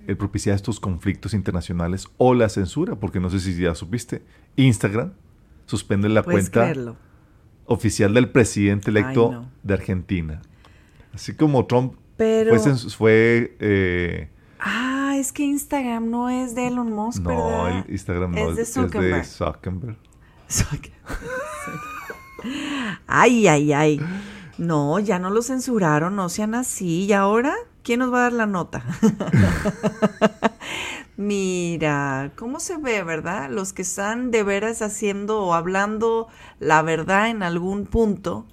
[0.08, 4.24] el propiciar estos conflictos internacionales o la censura, porque no sé si ya supiste,
[4.56, 5.12] Instagram
[5.66, 6.74] suspende la cuenta
[7.66, 10.42] oficial del presidente electo de Argentina.
[11.14, 12.58] Así como Trump Pero...
[12.98, 13.58] fue...
[13.60, 14.30] eh,
[14.62, 17.84] ah, es que Instagram no es de Elon Musk, no, ¿verdad?
[17.86, 19.22] El Instagram no es, de Zuckerberg.
[19.22, 19.98] Es de Zuckerberg.
[23.08, 24.00] ay, ay, ay.
[24.58, 27.06] No, ya no lo censuraron, no sean así.
[27.06, 27.54] ¿Y ahora?
[27.88, 28.84] ¿Quién nos va a dar la nota?
[31.16, 33.50] Mira, ¿cómo se ve, verdad?
[33.50, 36.28] Los que están de veras haciendo o hablando
[36.60, 38.46] la verdad en algún punto,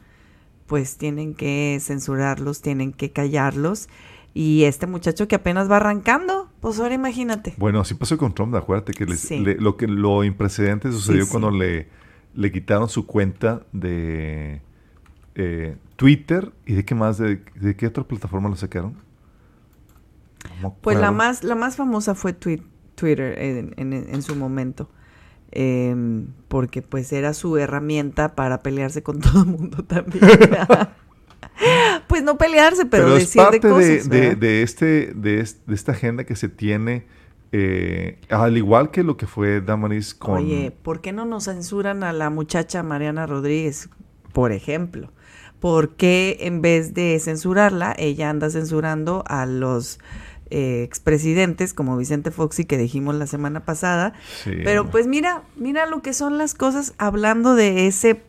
[0.69, 3.89] pues tienen que censurarlos, tienen que callarlos.
[4.35, 7.55] Y este muchacho que apenas va arrancando, pues ahora imagínate.
[7.57, 9.05] Bueno, así pasó con Trump, acuérdate que
[9.59, 11.89] lo que lo imprecedente sucedió cuando le,
[12.35, 14.63] le quitaron su cuenta de
[15.35, 17.43] eh, Twitter y de qué más, de,
[17.77, 19.03] qué otra plataforma lo sacaron.
[20.81, 24.89] Pues la más, la más famosa fue Twitter en su momento.
[25.57, 30.25] Em, porque pues era su herramienta para pelearse con todo el mundo también.
[32.09, 36.49] pues no pelearse, pero, decir de, cosas, de, de, este, de, esta agenda que se
[36.49, 37.07] tiene,
[37.53, 40.39] eh, al igual que lo que fue Damaris con...
[40.39, 43.89] Oye, ¿por qué no nos censuran a la muchacha Mariana Rodríguez,
[44.33, 45.13] por ejemplo?
[45.61, 50.01] ¿Por qué en vez de censurarla, ella anda censurando a los
[50.51, 54.13] eh, expresidentes como Vicente Foxy que dijimos la semana pasada.
[54.45, 58.23] Pero pues mira, mira lo que son las cosas hablando de ese,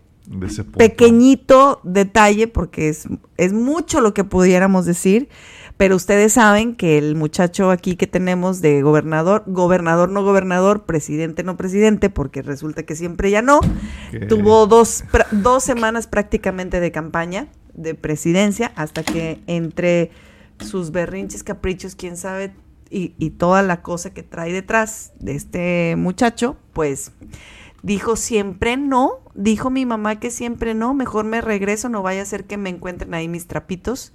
[0.77, 3.07] pequeñito detalle, porque es,
[3.37, 5.29] es mucho lo que pudiéramos decir,
[5.77, 11.43] Pero ustedes saben que el muchacho aquí que tenemos de gobernador, gobernador no gobernador, presidente
[11.43, 13.59] no presidente, porque resulta que siempre ya no,
[14.29, 20.11] tuvo dos, dos semanas prácticamente de campaña de presidencia hasta que entre
[20.59, 22.53] sus berrinches, caprichos, quién sabe,
[22.89, 27.11] y, toda la cosa que trae detrás de este muchacho, pues
[27.83, 32.25] dijo siempre no, dijo mi mamá que siempre no, mejor me regreso, no vaya a
[32.25, 34.13] ser que me encuentren ahí mis trapitos.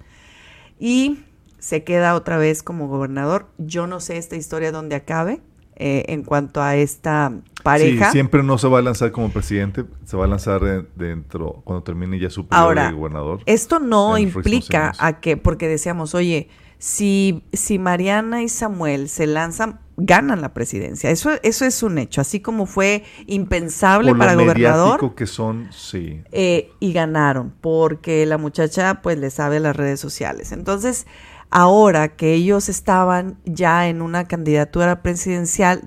[0.79, 1.19] Y
[1.59, 3.49] se queda otra vez como gobernador.
[3.59, 5.41] Yo no sé esta historia dónde acabe
[5.75, 7.31] eh, en cuanto a esta
[7.63, 8.07] pareja.
[8.07, 10.61] Sí, siempre no se va a lanzar como presidente, se va a lanzar
[10.95, 13.39] dentro, cuando termine ya su periodo de gobernador.
[13.45, 16.49] Esto no implica a que, porque decíamos, oye,
[16.81, 21.11] si, si Mariana y Samuel se lanzan, ganan la presidencia.
[21.11, 22.21] Eso, eso es un hecho.
[22.21, 25.13] Así como fue impensable para lo gobernador.
[25.13, 26.23] que son, sí.
[26.31, 30.51] Eh, y ganaron, porque la muchacha pues le sabe las redes sociales.
[30.51, 31.05] Entonces,
[31.51, 35.81] ahora que ellos estaban ya en una candidatura presidencial,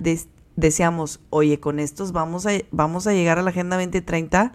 [0.55, 4.53] decíamos, oye, con estos vamos a, vamos a llegar a la Agenda 2030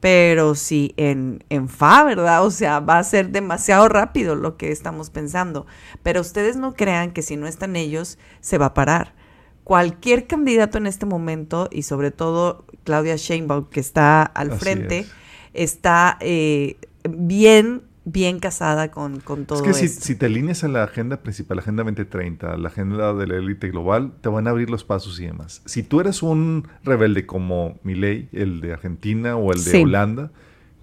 [0.00, 2.44] pero sí en, en fa, ¿verdad?
[2.44, 5.66] O sea, va a ser demasiado rápido lo que estamos pensando.
[6.02, 9.14] Pero ustedes no crean que si no están ellos, se va a parar.
[9.62, 15.06] Cualquier candidato en este momento, y sobre todo Claudia Sheinbaum, que está al frente,
[15.52, 16.78] está eh,
[17.08, 17.82] bien
[18.12, 21.62] bien casada con, con todo Es que si, te alineas a la agenda principal, la
[21.62, 25.26] agenda 2030, la agenda de la élite global, te van a abrir los pasos y
[25.26, 25.62] demás.
[25.64, 30.30] Si tú eres un rebelde como Milei, el de Argentina o el de Holanda,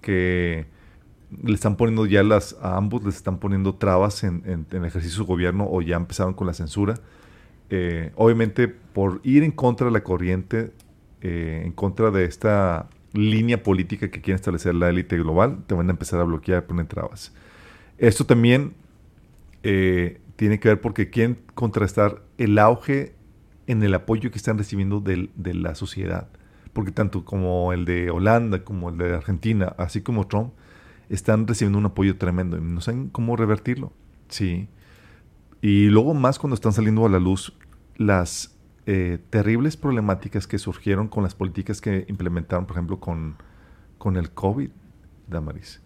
[0.00, 0.66] que
[1.42, 5.20] le están poniendo ya las, a ambos les están poniendo trabas en, en, el ejercicio
[5.20, 6.94] de su gobierno o ya empezaron con la censura,
[7.70, 10.72] eh, obviamente por ir en contra de la corriente,
[11.20, 15.88] eh, en contra de esta línea política que quiere establecer la élite global, te van
[15.88, 17.32] a empezar a bloquear, poner trabas.
[17.98, 18.74] Esto también
[19.62, 23.14] eh, tiene que ver porque quieren contrastar el auge
[23.66, 26.28] en el apoyo que están recibiendo de, la sociedad.
[26.72, 30.52] Porque tanto como el de Holanda, como el de Argentina, así como Trump,
[31.08, 33.92] están recibiendo un apoyo tremendo y no saben cómo revertirlo.
[34.28, 34.68] Sí.
[35.60, 37.52] Y luego más cuando están saliendo a la luz
[37.96, 38.56] las
[38.90, 43.36] eh, terribles problemáticas que surgieron con las políticas que implementaron, por ejemplo, con,
[43.98, 44.70] con el COVID,
[45.26, 45.82] Damaris.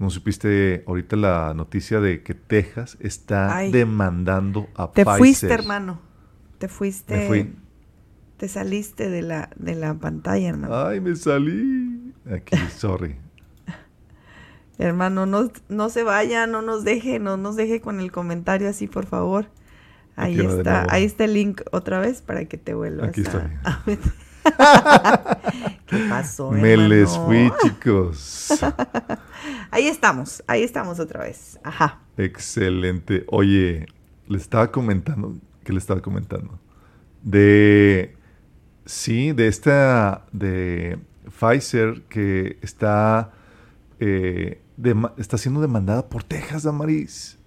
[0.00, 6.00] ¿No supiste ahorita la noticia de que Texas está demandando a Te fuiste, hermano.
[6.58, 7.16] Te fuiste.
[7.16, 7.56] Me fui.
[8.36, 10.74] Te saliste de la, de la pantalla, hermano.
[10.74, 12.12] Ay, me salí.
[12.28, 13.14] Aquí, sorry.
[14.78, 18.88] hermano, no, no se vaya, no nos deje, no nos deje con el comentario así,
[18.88, 19.46] por favor.
[20.16, 23.50] Ahí está, ahí está el link otra vez para que te vuelvas Aquí está.
[25.86, 26.50] ¿Qué pasó?
[26.50, 28.50] Me les fui, chicos.
[29.70, 31.58] ahí estamos, ahí estamos otra vez.
[31.64, 32.00] Ajá.
[32.16, 33.24] Excelente.
[33.28, 33.86] Oye,
[34.28, 36.60] le estaba comentando, ¿qué le estaba comentando?
[37.22, 38.16] De,
[38.84, 40.98] sí, de esta, de
[41.40, 43.32] Pfizer que está,
[43.98, 44.60] eh,
[45.16, 47.38] está siendo demandada por Texas, Damaris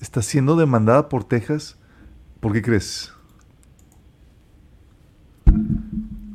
[0.00, 1.76] está siendo demandada por Texas.
[2.40, 3.12] ¿Por qué crees?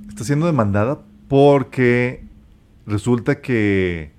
[0.09, 2.25] Está siendo demandada porque
[2.85, 4.11] resulta que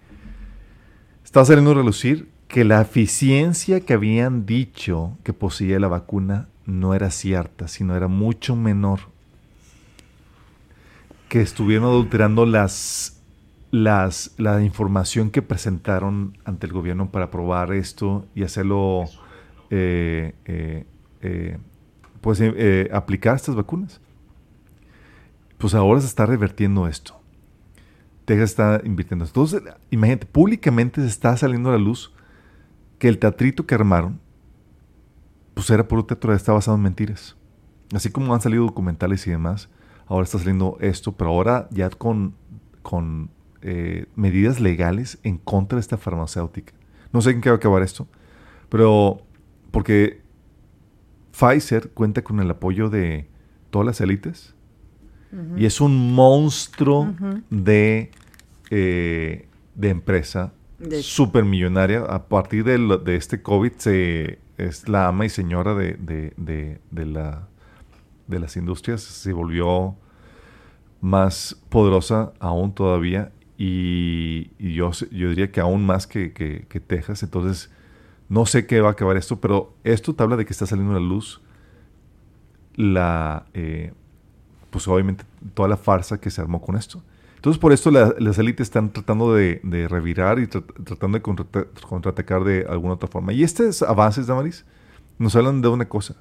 [1.25, 6.95] está saliendo a relucir que la eficiencia que habían dicho que poseía la vacuna no
[6.95, 9.01] era cierta, sino era mucho menor.
[11.29, 13.21] Que estuvieron adulterando las,
[13.71, 19.05] las, la información que presentaron ante el gobierno para probar esto y hacerlo
[19.71, 20.87] eh, eh,
[21.23, 21.59] eh,
[22.21, 22.43] pues,
[22.93, 24.01] aplicar estas vacunas.
[25.59, 27.21] Pues ahora se está revertiendo esto.
[28.25, 29.25] Texas está invirtiendo.
[29.25, 32.13] Entonces, imagínate, públicamente se está saliendo a la luz
[32.99, 34.21] que el teatrito que armaron,
[35.53, 37.37] pues era un teatro, está basado en mentiras.
[37.95, 39.69] Así como han salido documentales y demás,
[40.07, 42.35] ahora está saliendo esto, pero ahora ya con,
[42.83, 43.31] con
[44.15, 46.75] medidas legales en contra de esta farmacéutica.
[47.13, 48.09] No sé en qué va a acabar esto,
[48.69, 49.23] pero
[49.75, 50.21] porque
[51.33, 53.29] Pfizer cuenta con el apoyo de
[53.71, 54.55] todas las élites
[55.57, 57.13] y es un monstruo
[57.51, 58.13] de,
[58.71, 60.53] eh, de empresa
[61.01, 62.03] supermillonaria.
[62.03, 65.99] A partir de, este COVID se, es la ama y señora de,
[66.93, 67.49] la,
[68.29, 69.03] de las industrias.
[69.03, 69.97] Se volvió
[71.01, 77.25] más poderosa aún todavía y, yo, yo diría que aún más que, que Texas.
[77.25, 77.73] Entonces
[78.29, 80.93] no sé qué va a acabar esto, pero esto te habla de que está saliendo
[80.97, 81.41] a la luz
[82.77, 83.93] la, eh,
[84.71, 87.03] pues obviamente toda la farsa que se armó con esto.
[87.37, 89.61] Entonces, por esto las élites están tratando de,
[89.91, 93.35] revirar y tratando de contraatacar de alguna otra forma.
[93.35, 94.65] Y estos avances, Damaris,
[95.19, 96.17] nos hablan de una cosa.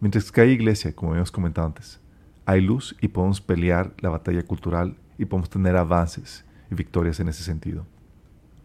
[0.00, 2.00] Mientras que hay iglesia, como habíamos comentado antes,
[2.46, 7.28] hay luz y podemos pelear la batalla cultural y podemos tener avances y victorias en
[7.28, 7.86] ese sentido.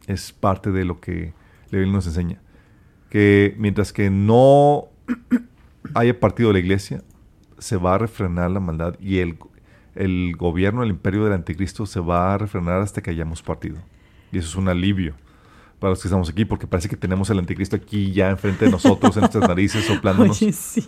[0.08, 1.34] Es parte de lo que
[1.74, 2.42] la Biblia nos enseña.
[3.10, 4.88] Que mientras que no
[5.94, 7.04] haya partido de la iglesia,
[7.58, 9.38] se va a refrenar la maldad y el,
[9.96, 13.78] el gobierno, el imperio del anticristo se va a refrenar hasta que hayamos partido.
[14.32, 15.16] Y eso es un alivio
[15.80, 18.72] para los que estamos aquí, porque parece que tenemos al anticristo aquí ya enfrente de
[18.72, 20.42] nosotros, en nuestras narices, soplándonos.
[20.42, 20.88] Oye, sí.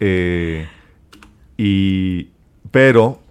[0.00, 0.66] Eh,
[1.56, 2.30] y,
[2.72, 3.22] pero,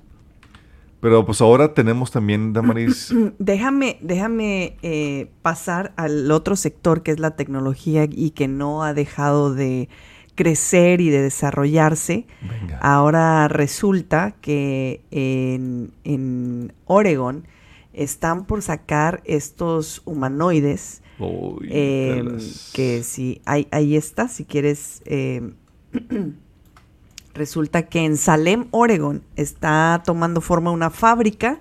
[1.01, 3.13] pero pues ahora tenemos también, Damaris.
[3.39, 8.93] Déjame, déjame eh, pasar al otro sector que es la tecnología y que no ha
[8.93, 9.89] dejado de
[10.35, 12.27] crecer y de desarrollarse.
[12.81, 17.47] Ahora resulta que en, en, Oregon
[17.93, 21.01] están por sacar estos humanoides.
[21.69, 22.37] Em,
[22.73, 25.01] que si ahí, ahí está, si quieres.
[25.05, 25.55] Em,
[27.34, 31.59] resulta que en Salem, Oregon, está tomando forma una fábrica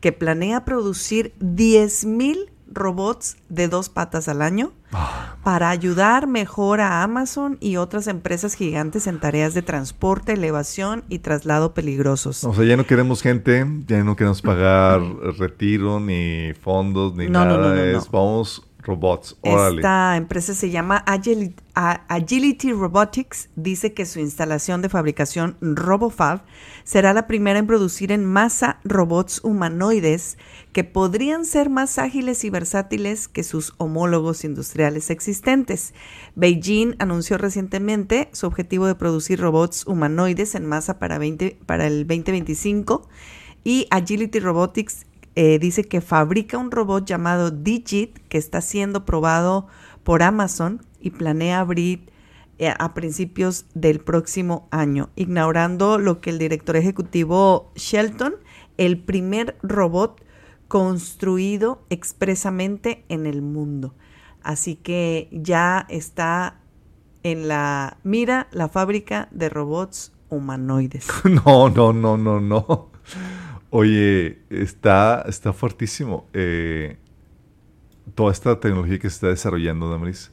[0.00, 5.36] que planea producir 10 mil robots de dos patas al año ah.
[5.44, 11.20] para ayudar mejor a Amazon y otras empresas gigantes en tareas de transporte, elevación y
[11.20, 12.44] traslado peligrosos.
[12.44, 15.00] O sea, ya no queremos gente, ya no queremos pagar
[15.38, 17.84] retiro, ni fondos, ni nada.
[17.84, 19.36] es, vamos robots.
[19.42, 23.48] Esta empresa se llama Agility, Robotics.
[23.56, 26.42] Dice que su instalación de fabricación RoboFab
[26.84, 30.36] será la primera en producir en masa robots humanoides
[30.72, 35.94] que podrían ser más ágiles y versátiles que sus homólogos industriales existentes.
[36.34, 42.06] Beijing anunció recientemente su objetivo de producir robots humanoides en masa para, 20, para el
[42.06, 43.08] 2025
[43.64, 49.66] y Agility Robotics eh, dice que fabrica un robot llamado Digit que está siendo probado
[50.02, 52.10] por Amazon y planea abrir
[52.58, 58.34] eh, a principios del próximo año, ignorando lo que el director ejecutivo Shelton,
[58.76, 60.22] el primer robot
[60.68, 63.94] construido expresamente en el mundo.
[64.42, 66.60] Así que ya está
[67.22, 71.08] en la mira la fábrica de robots humanoides.
[71.24, 72.90] No, no, no, no, no.
[73.74, 76.28] Oye, está, está fuertísimo.
[76.34, 76.98] Eh,
[78.14, 80.30] toda esta tecnología que se está desarrollando, Damaris,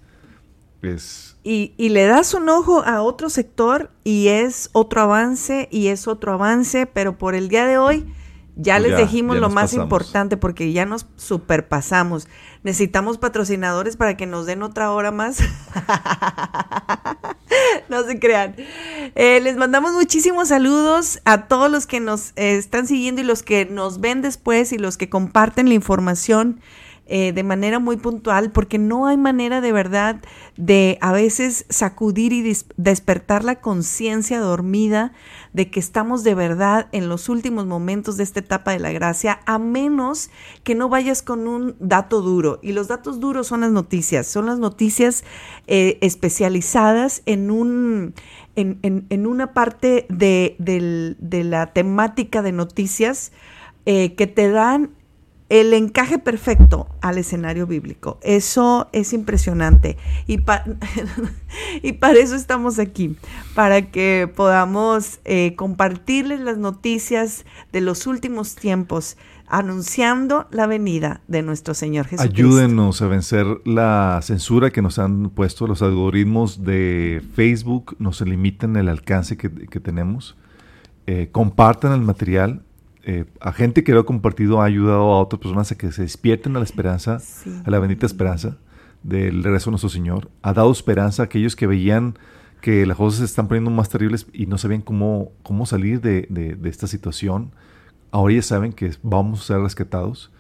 [0.82, 1.38] es...
[1.42, 6.06] Y, y, le das un ojo a otro sector y es otro avance y es
[6.10, 8.14] otro avance, pero por el día de hoy
[8.62, 12.28] ya pues les dijimos lo más importante porque ya nos superpasamos.
[12.64, 15.40] Necesitamos patrocinadores para que nos den otra hora más.
[17.90, 18.56] no se crean.
[19.16, 23.44] Eh, les mandamos muchísimos saludos a todos los que nos eh, están siguiendo y los
[23.44, 26.60] que nos ven después y los que comparten la información.
[27.12, 30.22] Eh, de manera muy puntual, porque no hay manera de verdad
[30.58, 35.12] de a veces sacudir y despertar la conciencia dormida
[35.52, 39.40] de que estamos de verdad en los últimos momentos de esta etapa de la gracia,
[39.48, 40.30] a menos
[40.64, 42.60] que no vayas con un dato duro.
[42.62, 45.24] Y los datos duros son las noticias, son las noticias
[45.66, 48.14] eh, especializadas en un...
[48.56, 50.58] En, una parte de,
[51.30, 53.32] la temática de noticias
[53.86, 54.99] eh, que te dan
[55.50, 58.20] el encaje perfecto al escenario bíblico.
[58.22, 59.98] Eso es impresionante.
[61.82, 63.16] Y, para eso estamos aquí,
[63.56, 69.18] para que podamos eh, compartirles las noticias de los últimos tiempos,
[69.48, 72.36] anunciando la venida de nuestro Señor Jesucristo.
[72.36, 78.76] Ayúdenos a vencer la censura que nos han puesto los algoritmos de Facebook, nos limitan
[78.76, 80.38] el alcance que, tenemos.
[81.08, 82.62] Eh, compartan el material,
[83.12, 86.04] eh, a gente que lo ha compartido ha ayudado a otras personas a que se
[86.04, 87.18] despierten a la esperanza,
[87.66, 88.60] a la bendita esperanza
[89.02, 90.30] del regreso de nuestro Señor.
[90.44, 92.20] Ha dado esperanza a aquellos que veían
[92.62, 96.60] que las cosas se están poniendo más terribles y no sabían cómo, cómo salir de,
[96.66, 97.52] esta situación.
[98.12, 100.32] Ahora ya saben que vamos a ser rescatados.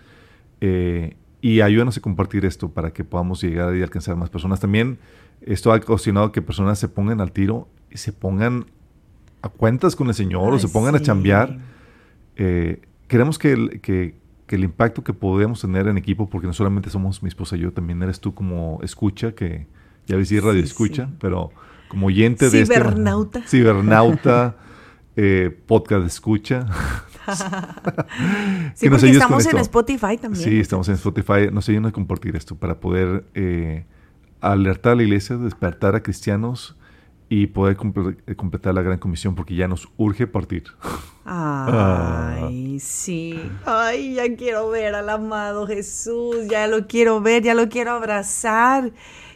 [0.61, 4.59] Eh, y ayúdanos a compartir esto para que podamos llegar y alcanzar más personas.
[4.59, 4.99] También
[5.41, 8.67] esto ha ocasionado que personas se pongan al tiro y se pongan
[9.41, 11.57] a cuentas con el Señor o se pongan a chambear
[12.39, 12.79] eh,
[13.09, 14.15] queremos que el, que,
[14.47, 17.73] el impacto que podemos tener en equipo, porque no solamente somos mi esposa y yo,
[17.73, 19.67] también eres tú como escucha, que
[20.07, 21.51] ya ves radio escucha, pero
[21.89, 22.75] como oyente de este...
[22.75, 23.41] Cibernauta.
[23.45, 24.55] Cibernauta,
[25.17, 26.65] eh, podcast escucha.
[28.73, 30.43] sí, porque estamos en Spotify también.
[30.43, 31.51] Sí, estamos en Spotify.
[31.51, 33.85] Nos ayudan a compartir esto para poder eh,
[34.39, 36.78] alertar a la iglesia, despertar a cristianos
[37.29, 40.63] y poder completar la gran comisión porque ya nos urge partir.
[41.25, 43.39] Ay, sí.
[43.65, 48.91] Ay, ya quiero ver al amado Jesús, ya lo quiero ver, ya lo quiero abrazar.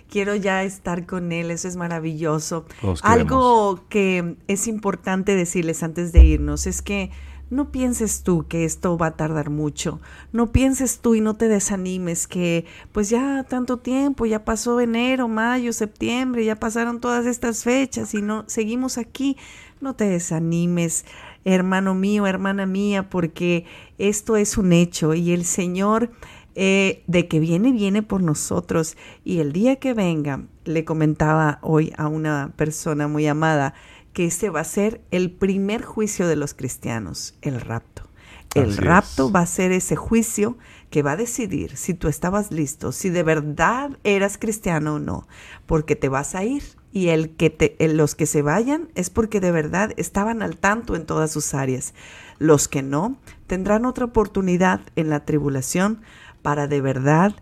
[0.10, 2.65] Quiero ya estar con Él, eso es maravilloso.
[3.02, 7.10] Algo que es importante decirles antes de irnos es que
[7.53, 10.01] no pienses tú que esto va a tardar mucho.
[10.31, 15.27] No pienses tú y no te desanimes que pues ya tanto tiempo, ya pasó enero,
[15.27, 19.38] mayo, septiembre, ya pasaron todas estas fechas y no seguimos aquí.
[19.80, 21.05] No te desanimes,
[21.45, 23.65] hermano mío, hermana mía, porque
[23.97, 26.09] esto es un hecho y el Señor
[26.55, 28.95] eh, de que viene, viene por nosotros.
[29.23, 33.73] Y el día que venga, le comentaba hoy a una persona muy amada,
[34.14, 38.03] que este va a ser el primer juicio de los cristianos, el rapto.
[38.56, 40.57] El rapto va a ser ese juicio
[40.91, 45.27] que va a decidir si tú estabas listo, si de verdad eras cristiano o no,
[45.65, 49.40] porque te vas a ir y el que te, los que se vayan es porque
[49.40, 51.95] de verdad estaban al tanto en todas sus áreas.
[52.38, 53.18] Los que no
[53.48, 56.02] tendrán otra oportunidad en la tribulación
[56.44, 57.34] para de verdad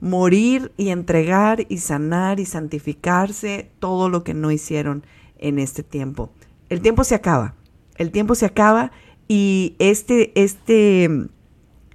[0.00, 5.04] morir y entregar y sanar y santificarse todo lo que no hicieron
[5.44, 6.30] en este tiempo.
[6.70, 7.54] El tiempo se acaba,
[7.96, 8.90] el tiempo se acaba
[9.28, 11.28] y este, este,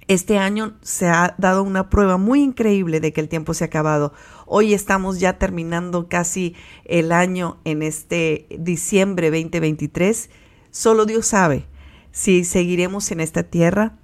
[0.06, 3.66] este año se ha dado una prueba muy increíble de que el tiempo se ha
[3.66, 4.12] acabado.
[4.46, 6.54] Hoy estamos ya terminando casi
[6.84, 10.30] el año en este diciembre 2023.
[10.70, 11.66] Solo Dios sabe
[12.12, 13.98] si seguiremos en esta tierra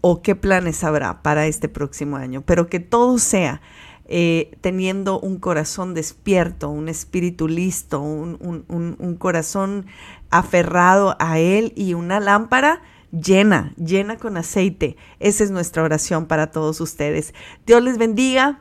[0.00, 3.60] o qué planes habrá para este próximo año, pero que todo sea
[4.08, 9.86] eh, teniendo un corazón despierto, un espíritu listo, un, corazón
[10.30, 14.96] aferrado a Él y una lámpara llena, llena con aceite.
[15.18, 17.34] Esa es nuestra oración para todos ustedes.
[17.66, 18.60] Dios les bendiga.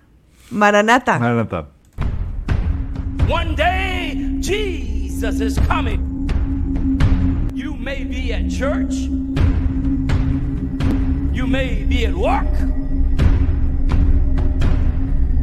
[0.49, 1.19] Maranata.
[1.19, 1.69] Maranata.
[3.29, 6.27] One day Jesus is coming.
[7.53, 8.93] You may be at church.
[11.33, 12.84] You may be at work.